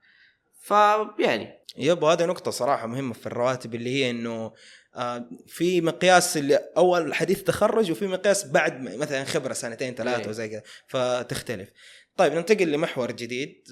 فيعني 0.62 1.64
يب 1.76 2.04
هذه 2.04 2.24
نقطة 2.24 2.50
صراحة 2.50 2.86
مهمة 2.86 3.14
في 3.14 3.26
الرواتب 3.26 3.74
اللي 3.74 3.90
هي 3.94 4.10
إنه 4.10 4.52
آه، 4.96 5.28
في 5.46 5.80
مقياس 5.80 6.36
اللي 6.36 6.58
أول 6.76 7.14
حديث 7.14 7.42
تخرج 7.42 7.90
وفي 7.90 8.06
مقياس 8.06 8.46
بعد 8.46 8.82
مثلا 8.82 9.24
خبرة 9.24 9.52
سنتين 9.52 9.94
ثلاثة 9.94 10.22
إيه. 10.22 10.28
وزي 10.28 10.48
كذا 10.48 10.62
فتختلف. 10.88 11.68
طيب 12.16 12.32
ننتقل 12.32 12.72
لمحور 12.72 13.12
جديد 13.12 13.64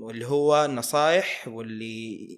واللي 0.00 0.26
هو 0.26 0.64
النصائح 0.64 1.48
واللي 1.48 2.28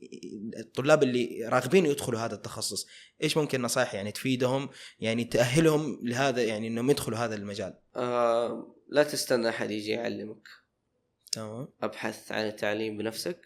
الطلاب 0.59 1.03
اللي 1.03 1.49
راغبين 1.49 1.87
يدخلوا 1.87 2.21
هذا 2.21 2.35
التخصص، 2.35 2.87
إيش 3.23 3.37
ممكن 3.37 3.63
نصائح 3.63 3.95
يعني 3.95 4.13
تفيدهم 4.13 4.69
يعني 5.01 5.25
تأهلهم 5.25 6.01
لهذا 6.03 6.43
يعني 6.43 6.67
إنهم 6.67 6.91
يدخلوا 6.91 7.19
هذا 7.19 7.35
المجال. 7.35 7.79
آه 7.97 8.77
لا 8.89 9.03
تستنى 9.03 9.49
أحد 9.49 9.71
يجي 9.71 9.91
يعلمك. 9.91 10.49
تمام. 11.33 11.69
أبحث 11.83 12.33
عن 12.33 12.47
التعليم 12.47 12.99
بنفسك. 12.99 13.41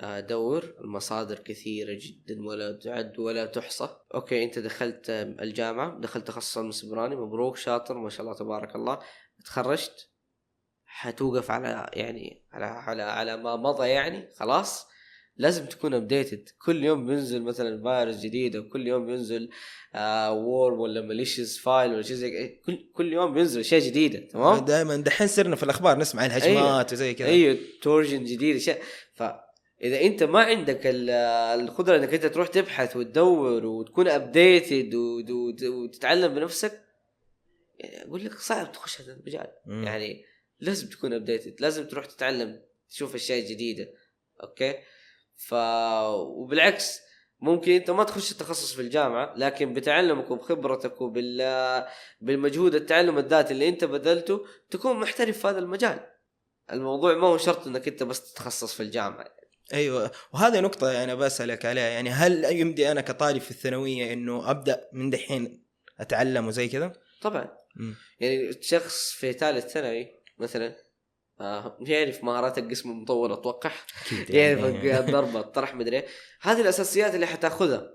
آه، 0.00 0.20
دور 0.20 0.74
المصادر 0.80 1.38
كثيرة 1.38 1.98
جدا 2.00 2.46
ولا 2.46 2.78
تعد 2.84 3.18
ولا 3.18 3.46
تحصى. 3.46 3.88
أوكي 4.14 4.44
أنت 4.44 4.58
دخلت 4.58 5.10
الجامعة 5.40 6.00
دخلت 6.00 6.26
تخصص 6.26 6.58
علم 6.58 6.68
السبراني 6.68 7.16
مبروك 7.16 7.56
شاطر 7.56 7.98
ما 7.98 8.10
شاء 8.10 8.20
الله 8.20 8.34
تبارك 8.34 8.76
الله. 8.76 8.98
تخرجت. 9.44 10.11
حتوقف 10.94 11.50
على 11.50 11.90
يعني 11.92 12.42
على 12.52 12.64
على 12.64 13.02
على 13.02 13.36
ما 13.36 13.56
مضى 13.56 13.88
يعني 13.88 14.28
خلاص. 14.36 14.86
لازم 15.36 15.66
تكون 15.66 15.94
updated 15.94 16.48
كل 16.64 16.84
يوم 16.84 17.06
بينزل 17.06 17.42
مثلا 17.42 17.82
فايروس 17.84 18.16
جديد 18.20 18.56
أو 18.56 18.68
كل 18.68 18.86
يوم 18.86 19.06
بينزل 19.06 19.50
آه 19.94 20.32
worm 20.32 20.72
ولا 20.72 21.00
malicious 21.00 21.58
file 21.58 21.92
ولا 21.92 22.02
شيء 22.02 22.16
زي. 22.16 22.48
كل 22.66 22.88
كل 22.94 23.12
يوم 23.12 23.34
بينزل 23.34 23.60
اشياء 23.60 23.80
جديده 23.80 24.18
تمام؟ 24.28 24.64
دائما 24.64 24.96
دحين 24.96 25.26
صرنا 25.26 25.56
في 25.56 25.62
الأخبار 25.62 25.98
نسمع 25.98 26.26
الهجمات 26.26 26.92
وزي 26.92 27.14
كذا. 27.14 27.28
أيوه 27.28 27.58
Trojan 27.82 28.24
جديد 28.24 28.56
أشياء. 28.56 28.82
فإذا 29.14 30.00
أنت 30.00 30.22
ما 30.22 30.40
عندك 30.40 30.86
ال- 30.86 31.10
القدرة 31.60 31.96
إنك 31.96 32.14
أنت 32.14 32.26
تروح 32.26 32.48
تبحث 32.48 32.96
وتدور 32.96 33.66
وتكون 33.66 34.08
updated 34.08 34.94
وتتعلم 35.64 36.34
بنفسك 36.34 36.82
يعني 37.78 38.04
أقول 38.08 38.24
لك 38.24 38.34
صعب 38.38 38.72
تخش 38.72 39.00
هذا 39.00 39.12
المجال. 39.12 39.46
يعني 39.66 40.24
لازم 40.62 40.88
تكون 40.88 41.12
updated 41.12 41.60
لازم 41.60 41.88
تروح 41.88 42.06
تتعلم 42.06 42.62
تشوف 42.90 43.14
أشياء 43.14 43.50
جديدة 43.50 43.88
okay 44.42 44.78
ف 45.36 45.54
وبالعكس 46.14 47.00
ممكن 47.40 47.72
أنت 47.72 47.90
ما 47.90 48.04
تخش 48.04 48.32
التخصص 48.32 48.74
في 48.74 48.82
الجامعة 48.82 49.34
لكن 49.36 49.74
بتعلمك 49.74 50.30
وبخبرتك 50.30 51.00
وبال 51.00 51.86
بالمجهود 52.20 52.74
التعلم 52.74 53.18
الذاتي 53.18 53.52
اللي 53.52 53.68
أنت 53.68 53.84
بذلته 53.84 54.46
تكون 54.70 55.00
محترف 55.00 55.38
في 55.38 55.48
هذا 55.48 55.58
المجال 55.58 56.00
الموضوع 56.72 57.14
ما 57.14 57.26
هو 57.26 57.38
شرط 57.38 57.66
إنك 57.66 57.88
أنت 57.88 58.02
بس 58.02 58.32
تتخصص 58.32 58.74
في 58.74 58.82
الجامعة 58.82 59.24
أيوه 59.72 60.10
وهذه 60.32 60.60
نقطة 60.60 60.90
يعني 60.90 61.16
بسألك 61.16 61.66
عليها 61.66 61.88
يعني 61.88 62.10
هل 62.10 62.44
يمدي 62.44 62.90
أنا 62.90 63.00
كطالب 63.00 63.40
في 63.40 63.50
الثانوية 63.50 64.12
إنه 64.12 64.50
أبدأ 64.50 64.88
من 64.92 65.10
دحين 65.10 65.64
أتعلم 66.00 66.46
وزي 66.46 66.68
كذا؟ 66.68 66.92
طبعا 67.20 67.48
مم. 67.76 67.94
يعني 68.20 68.62
شخص 68.62 69.12
في 69.12 69.32
ثالث 69.32 69.66
ثانوي 69.66 70.21
مثلا 70.38 70.76
آه 71.40 71.78
يعرف 71.80 72.24
مهارات 72.24 72.58
القسم 72.58 72.90
المطول 72.90 73.32
أتوقع. 73.32 73.72
أكيد 74.06 74.30
يعرف 74.30 74.60
يعني 74.84 74.98
الضربة 74.98 75.40
الطرح 75.40 75.74
مدري 75.74 75.96
إيه. 75.96 76.06
هذه 76.40 76.60
الأساسيات 76.60 77.14
اللي 77.14 77.26
حتأخذها 77.26 77.94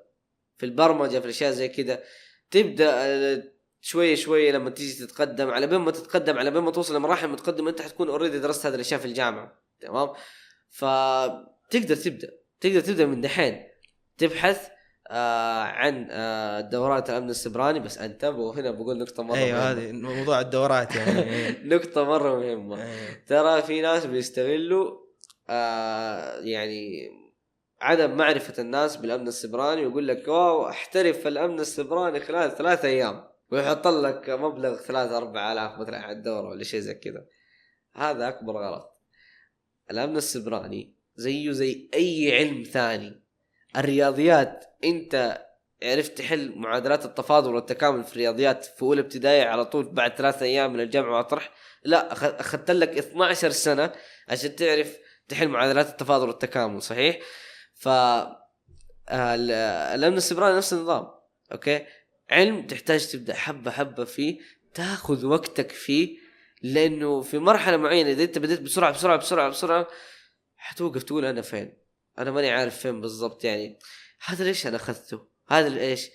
في 0.58 0.65
البرمجة 0.65 1.20
في 1.20 1.25
الأشياء 1.25 1.51
زي 1.51 1.67
كده 1.67 2.03
تبدأ 2.51 2.91
آه، 2.94 3.44
شوية 3.82 4.15
شوية 4.15 4.51
لما 4.51 4.70
تيجي 4.70 5.06
تتقدم 5.06 5.50
على 5.50 5.67
بين 5.67 5.79
ما 5.79 5.91
تتقدم 5.91 6.38
على 6.38 6.51
بين 6.51 6.62
ما 6.62 6.72
توصل 6.72 6.96
لمراحل 6.96 7.27
متقدمة 7.27 7.70
أنت 7.70 7.82
حتكون 7.82 8.10
اوريدي 8.10 8.39
درست 8.39 8.65
هذه 8.65 8.75
الأشياء 8.75 9.00
في 9.00 9.06
الجامعة. 9.06 9.62
تمام؟ 9.79 10.10
فتقدر 10.70 11.96
تبدأ. 11.96 12.29
تقدر 12.60 12.79
تبدأ 12.79 13.06
من 13.06 13.22
دحين. 13.22 13.67
تبحث 14.17 14.70
آه 15.10 15.62
عن 15.62 16.08
آه 16.12 16.62
دورات 16.62 17.10
الأمن 17.10 17.30
السبراني. 17.30 17.80
بس 17.80 17.98
انتبهوا 17.98 18.54
هنا 18.56 18.72
بقول 18.72 18.98
نقطة 18.98 19.24
مرة 19.24 19.38
أيوه. 19.38 19.72
هذه 19.72 19.92
موضوع 19.92 20.42
الدورات 20.42 20.96
يعني. 20.96 21.56
نقطة 21.76 22.04
مرة 22.04 22.40
مهمة. 22.40 22.84
إيه. 22.84 23.24
ترى 23.28 23.62
في 23.62 23.82
ناس 23.82 24.06
بيستغلوا 24.06 24.92
آه 25.50 26.40
يعني 26.40 27.10
عدم 27.82 28.18
معرفة 28.18 28.62
الناس 28.62 28.96
بالأمن 28.98 29.28
السبراني 29.28 29.86
ويقول 29.86 30.08
لك 30.08 30.28
واو 30.28 30.70
احترف 30.70 31.18
في 31.18 31.28
الأمن 31.28 31.60
السبراني 31.60 32.20
خلال 32.20 32.52
ثلاث 32.58 32.86
أيام. 32.86 33.24
ويحط 33.52 33.88
لك 33.88 34.30
مبلغ 34.30 34.76
ثلاثة 34.76 35.18
أربعة 35.18 35.54
آلاف 35.54 35.80
مثلا 35.80 35.98
على 35.98 36.18
الدورة 36.18 36.50
ولا 36.50 36.64
شيء 36.64 36.80
زي 36.80 36.94
كذا. 36.94 37.26
هذا 37.94 38.28
أكبر 38.28 38.54
غلط. 38.54 39.02
الأمن 39.92 40.18
السبراني 40.18 40.96
زيه 41.16 41.52
زي 41.52 41.90
أي 41.94 42.36
علم 42.36 42.64
ثاني. 42.64 43.26
الرياضيات 43.77 44.65
أنت 44.83 45.43
عرفت 45.83 46.17
تحل 46.17 46.53
معادلات 46.55 47.05
التفاضل 47.05 47.55
والتكامل 47.55 48.03
في 48.03 48.12
الرياضيات 48.13 48.65
في 48.65 48.81
أولى 48.81 49.01
ابتدائي 49.01 49.41
على 49.41 49.65
طول 49.65 49.89
بعد 49.93 50.15
ثلاثة 50.15 50.45
أيام 50.45 50.74
من 50.74 50.79
الجامعة 50.79 51.19
وطرح؟ 51.19 51.51
لا 51.83 52.12
أخذت 52.41 52.71
لك 52.71 52.97
12 52.97 53.50
سنة 53.50 53.91
عشان 54.29 54.55
تعرف 54.55 54.97
تحل 55.27 55.47
معادلات 55.47 55.89
التفاضل 55.89 56.27
والتكامل 56.27 56.81
صحيح؟ 56.81 57.19
ف 57.75 57.88
ال- 57.88 59.51
الامن 59.95 60.17
السبراني 60.17 60.58
نفس 60.58 60.73
النظام 60.73 61.08
أوكي؟ 61.51 61.86
علم 62.32 62.67
تحتاج 62.67 63.08
تبدأ 63.08 63.34
حبة 63.34 63.71
حبة 63.71 64.03
فيه 64.06 64.39
تاخذ 64.73 65.25
وقتك 65.25 65.71
فيه 65.71 66.17
لأنه 66.62 67.21
في 67.21 67.38
مرحلة 67.38 67.77
معينة 67.77 68.10
إذا 68.12 68.23
أنت 68.23 68.38
بديت 68.39 68.62
بسرعة 68.62 68.91
بسرعة 68.91 69.17
بسرعة 69.17 69.49
بسرعة 69.49 69.88
حتوقف 70.58 71.03
تقول 71.03 71.25
أنا 71.25 71.41
فين؟ 71.41 71.77
أنا 72.19 72.32
ماني 72.32 72.51
عارف 72.51 72.77
فين 72.80 73.01
بالضبط 73.01 73.43
يعني. 73.43 73.80
هذا 74.25 74.43
ليش 74.43 74.67
أنا 74.67 74.75
أخذته؟ 74.75 75.27
هذا 75.47 75.69
ليش 75.69 76.10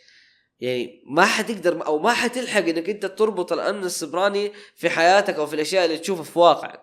يعني 0.60 1.02
ما 1.06 1.24
حتقدر 1.24 1.86
أو 1.86 1.98
ما 1.98 2.12
حتلحق 2.12 2.60
إنك 2.60 2.88
أنت 2.88 3.06
تربط 3.06 3.52
الأمن 3.52 3.84
السبراني 3.84 4.52
في 4.76 4.90
حياتك 4.90 5.34
أو 5.34 5.46
في 5.46 5.54
الأشياء 5.54 5.84
اللي 5.84 5.98
تشوفها 5.98 6.24
في 6.24 6.38
واقعك. 6.38 6.82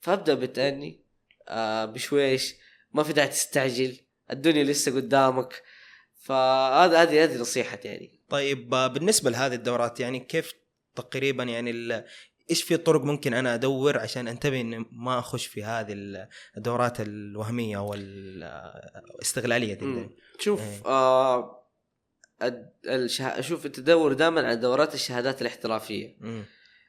فأبدأ 0.00 0.34
بالتاني 0.34 1.04
آه 1.48 1.84
بشويش 1.84 2.54
ما 2.92 3.02
في 3.02 3.12
داعي 3.12 3.28
تستعجل 3.28 3.96
الدنيا 4.30 4.64
لسه 4.64 4.96
قدامك. 4.96 5.62
فهذا 6.22 7.02
هذه 7.02 7.24
هذه 7.24 7.36
نصيحتي 7.36 7.88
يعني. 7.88 8.20
طيب 8.28 8.74
آه، 8.74 8.86
بالنسبة 8.86 9.30
لهذه 9.30 9.54
الدورات 9.54 10.00
يعني 10.00 10.20
كيف 10.20 10.52
تقريبا 10.94 11.44
يعني 11.44 12.04
إيش 12.52 12.62
في 12.62 12.76
طرق 12.76 13.00
ممكن 13.04 13.34
أنا 13.34 13.54
أدور 13.54 13.98
عشان 13.98 14.28
أنتبه 14.28 14.60
إني 14.60 14.84
ما 14.92 15.18
أخش 15.18 15.46
في 15.46 15.64
هذه 15.64 15.92
ال- 15.92 16.28
الدورات 16.56 17.00
الوهمية 17.00 17.76
أو 17.78 17.94
ال- 17.94 18.42
الاستغلالية 19.14 19.74
دي 19.74 19.84
مم. 19.84 20.10
شوف 20.38 20.60
إيه. 20.60 20.82
آه 20.86 21.58
الشه... 22.88 23.40
شوف 23.40 23.66
انت 23.66 23.76
تدور 23.80 24.12
دائما 24.12 24.46
على 24.46 24.56
دورات 24.56 24.94
الشهادات 24.94 25.40
الاحترافية 25.42 26.16
مم. 26.20 26.44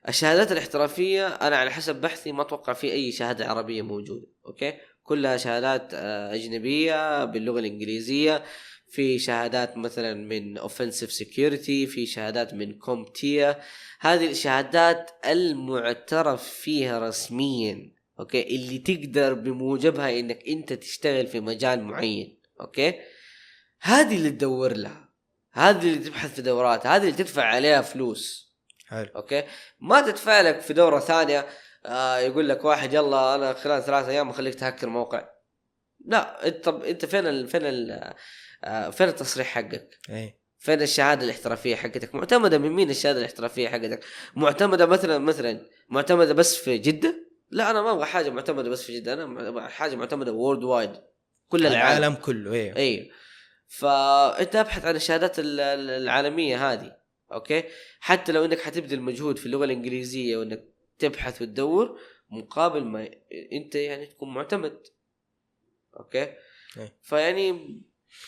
الشهادات 0.10 0.52
الاحترافية 0.52 1.28
أنا 1.28 1.56
على 1.58 1.72
حسب 1.72 1.96
بحثي 2.02 2.32
ما 2.32 2.42
أتوقع 2.42 2.74
في 2.74 2.92
أي 2.92 3.12
شهادة 3.12 3.48
عربية 3.48 3.82
موجودة 3.82 4.28
أوكي 4.46 4.74
كلها 5.04 5.38
شهادات 5.38 5.94
آه، 5.94 6.34
أجنبية 6.34 7.26
باللغة 7.26 7.60
الإنجليزية 7.60 8.44
في 8.94 9.20
شهادات 9.20 9.78
مثلا 9.78 10.14
من 10.14 10.58
Offensive 10.58 11.12
Security 11.12 11.88
في 11.88 12.06
شهادات 12.06 12.54
من 12.54 12.74
CompTIA 12.74 13.62
هذه 14.00 14.32
الشهادات 14.32 15.12
المعترف 15.26 16.50
فيها 16.50 17.00
رسميا 17.08 17.92
okay؟ 18.20 18.56
اللي 18.56 18.78
تقدر 18.78 19.34
بموجبها 19.34 20.20
إنك 20.20 20.48
أنت 20.48 20.74
تشتغل 20.74 21.28
في 21.28 21.40
مجال 21.40 21.84
معين 21.84 22.40
okay؟ 22.62 23.00
هذه 23.82 24.16
اللي 24.16 24.30
تدور 24.30 24.78
لها 24.78 25.10
هذه 25.52 25.94
اللي 25.94 26.10
تبحث 26.10 26.36
في 26.36 26.42
دورات 26.42 26.88
هذه 26.88 27.02
اللي 27.02 27.12
تدفع 27.12 27.44
عليها 27.44 27.82
فلوس 27.82 28.54
حلو. 28.88 29.10
okay؟ 29.16 29.44
ما 29.80 30.02
تدفع 30.02 30.42
لك 30.42 30.60
في 30.60 30.74
دورة 30.74 31.00
ثانية 31.00 31.46
آه 31.86 32.18
يقول 32.18 32.50
لك 32.50 32.66
واحد 32.66 32.94
يلا 32.94 33.36
أنا 33.36 33.54
خلال 33.54 33.84
ثلاثة 33.84 34.10
أيام 34.10 34.30
أخليك 34.30 34.56
تهكر 34.56 34.90
موقع. 34.90 35.30
لا 36.06 36.50
طب 36.64 36.84
أنت 36.84 37.06
فين 37.06 37.28
ال 37.28 37.48
فين 37.48 37.66
ال 37.66 37.92
آه 37.92 38.16
فين 38.92 39.08
التصريح 39.08 39.48
حقك؟ 39.48 39.98
اي 40.10 40.38
فين 40.58 40.82
الشهادة 40.82 41.26
الاحترافية 41.26 41.76
حقتك؟ 41.76 42.16
معتمدة 42.16 42.58
من 42.58 42.70
مين 42.70 42.90
الشهادة 42.90 43.20
الاحترافية 43.20 43.70
حقتك؟ 43.70 44.04
معتمدة 44.36 44.86
مثلا 44.86 45.18
مثلا 45.18 45.66
معتمدة 45.90 46.34
بس 46.34 46.56
في 46.58 46.78
جدة؟ 46.78 47.16
لا 47.52 47.72
أنا 47.72 47.82
ما 47.82 47.92
أبغى 47.92 48.06
حاجة 48.06 48.30
معتمدة 48.30 48.70
بس 48.70 48.84
في 48.84 49.00
جدة 49.00 49.14
أنا 49.14 49.50
أبغى 49.50 49.70
حاجة 49.70 49.96
معتمدة 49.96 50.32
worldwide 50.32 50.92
كل 51.48 51.66
العالم 51.68 51.98
العالم 51.98 52.16
كله 52.16 52.54
أيوه 52.54 52.78
اي 52.78 53.12
فأنت 53.68 54.56
أبحث 54.56 54.86
عن 54.86 54.96
الشهادات 54.96 55.40
ال- 55.40 55.60
ال- 55.60 55.90
العالمية 55.90 56.72
هذه 56.74 56.96
okay 57.32 57.64
حتى 58.00 58.32
لو 58.32 58.46
إنك 58.46 58.60
حتبذل 58.60 59.02
مجهود 59.02 59.38
في 59.38 59.46
اللغة 59.46 59.66
الإنجليزية 59.66 60.38
وإنك 60.38 60.64
تبحث 61.00 61.42
وتدور 61.42 62.00
مقابل 62.30 62.84
ما 62.84 63.10
أنت 63.54 63.76
يعني 63.76 64.06
تكون 64.06 64.34
معتمد 64.34 64.80
أوكي 66.00 66.34
إيه. 66.78 66.98
فيعني 67.02 67.82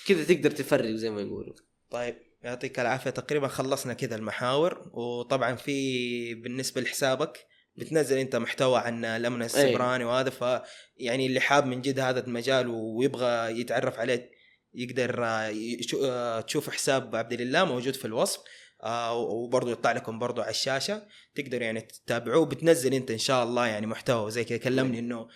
كذا 0.07 0.23
تقدر 0.23 0.51
تفرق 0.51 0.95
زي 0.95 1.09
ما 1.09 1.21
يقولوا. 1.21 1.53
طيب 1.89 2.15
يعطيك 2.43 2.79
العافية. 2.79 3.09
تقريبا 3.09 3.47
خلصنا 3.47 3.93
كذا 3.93 4.15
المحاور 4.15 4.91
وطبعا 4.93 5.55
في 5.55 6.33
بالنسبة 6.33 6.81
لحسابك 6.81 7.45
بتنزل 7.75 8.17
أنت 8.17 8.35
محتوى 8.35 8.79
عن 8.79 9.05
الامن 9.05 9.41
السبراني 9.41 10.03
وهذا 10.03 10.29
ف 10.29 10.61
يعني 10.97 11.25
اللي 11.25 11.39
حاب 11.39 11.65
من 11.65 11.81
جد 11.81 11.99
هذا 11.99 12.19
المجال 12.19 12.67
ويبغى 12.67 13.59
يتعرف 13.59 13.99
عليه 13.99 14.31
يقدر 14.73 15.25
آه، 15.25 15.53
آه، 16.03 16.41
تشوف 16.41 16.69
حساب 16.69 17.15
عبد 17.15 17.33
الله 17.33 17.65
موجود 17.65 17.95
في 17.95 18.05
الوصف 18.05 18.39
آه، 18.83 19.13
وبرضه 19.13 19.71
يطلع 19.71 19.91
لكم 19.91 20.19
برضه 20.19 20.41
على 20.41 20.51
الشاشة 20.51 21.07
تقدر 21.35 21.61
يعني 21.61 21.81
تتابعوه. 21.81 22.45
بتنزل 22.45 22.93
أنت 22.93 23.11
إن 23.11 23.17
شاء 23.17 23.43
الله 23.43 23.67
يعني 23.67 23.87
محتوى 23.87 24.31
زي 24.31 24.43
كذا. 24.43 24.57
كلمني 24.57 24.99
إنه 24.99 25.27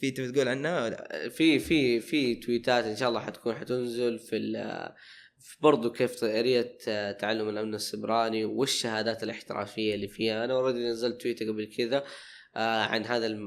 في 0.00 0.10
تبي 0.10 0.32
تقول 0.32 0.48
عنه 0.48 0.84
ولا؟ 0.84 1.28
في 1.28 1.58
في 1.58 2.00
في 2.00 2.34
تويتات 2.34 2.84
إن 2.84 2.96
شاء 2.96 3.08
الله 3.08 3.20
حتكون 3.20 3.54
حتنزل 3.54 4.18
في 4.18 4.36
برضو 5.60 5.92
كيف 5.92 6.20
طريقة 6.20 7.12
تعلم 7.12 7.48
الأمن 7.48 7.74
السبراني 7.74 8.44
والشهادات 8.44 9.22
الاحترافية 9.22 9.94
اللي 9.94 10.08
فيها. 10.08 10.44
أنا 10.44 10.54
اوريدي 10.54 10.88
نزلت 10.88 11.22
تويتر 11.22 11.50
قبل 11.50 11.74
كذا 11.76 12.04
آه، 12.56 12.82
عن 12.82 13.04
هذا 13.04 13.38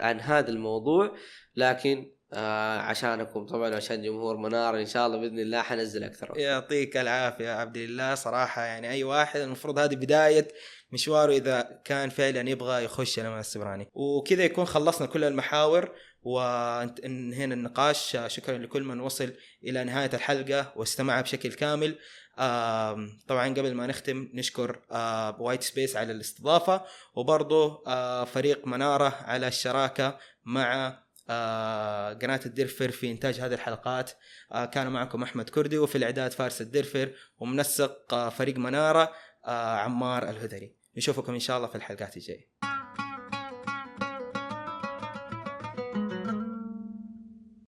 عن 0.00 0.20
هذا 0.20 0.50
الموضوع 0.50 1.16
لكن 1.56 2.10
آه 2.34 2.78
عشانكم 2.78 3.46
طبعا 3.46 3.74
عشان 3.74 4.02
جمهور 4.02 4.36
منار 4.36 4.78
إن 4.78 4.86
شاء 4.86 5.06
الله 5.06 5.18
بإذن 5.18 5.38
الله 5.38 5.62
حنزل 5.62 6.04
أكثر. 6.04 6.38
يعطيك 6.38 6.96
العافية 6.96 7.50
عبد 7.50 7.76
الإله. 7.76 8.14
صراحة 8.14 8.62
يعني 8.62 8.90
أي 8.90 9.04
واحد 9.04 9.40
المفروض 9.40 9.78
هذه 9.78 9.94
بداية 9.94 10.48
مشواره 10.92 11.32
إذا 11.32 11.80
كان 11.84 12.08
فعلا 12.08 12.50
يبغى 12.50 12.84
يخش 12.84 13.18
الأمن 13.18 13.38
السيبراني. 13.38 13.88
وكذا 13.94 14.44
يكون 14.44 14.64
خلصنا 14.64 15.06
كل 15.06 15.24
المحاور 15.24 15.92
وانهينا 16.22 17.54
النقاش. 17.54 18.16
شكرا 18.26 18.58
لكل 18.58 18.82
من 18.82 19.00
وصل 19.00 19.32
إلى 19.64 19.84
نهاية 19.84 20.10
الحلقة 20.14 20.72
واستمع 20.76 21.20
بشكل 21.20 21.52
كامل. 21.52 21.98
طبعا 23.28 23.48
قبل 23.48 23.74
ما 23.74 23.86
نختم 23.86 24.28
نشكر 24.34 24.80
White 25.38 25.62
Space 25.62 25.96
على 25.96 26.12
الاستضافة 26.12 26.84
وبرضه 27.14 27.84
فريق 28.24 28.66
منارة 28.66 29.08
على 29.08 29.48
الشراكة 29.48 30.18
مع 30.44 30.98
آه، 31.28 32.12
قناة 32.12 32.40
الدرفر 32.46 32.90
في 32.90 33.10
إنتاج 33.10 33.40
هذه 33.40 33.54
الحلقات. 33.54 34.10
آه، 34.52 34.64
كان 34.64 34.88
معكم 34.88 35.22
أحمد 35.22 35.50
كردي 35.50 35.78
وفي 35.78 35.98
الإعداد 35.98 36.32
فارس 36.32 36.60
الدرفر 36.60 37.12
ومنسق 37.38 38.14
آه، 38.14 38.28
فريق 38.28 38.56
منارة 38.58 39.12
آه، 39.44 39.76
عمار 39.76 40.28
الهدري. 40.28 40.74
نشوفكم 40.96 41.34
إن 41.34 41.40
شاء 41.40 41.56
الله 41.56 41.68
في 41.68 41.74
الحلقات 41.74 42.16
الجاية. 42.16 42.73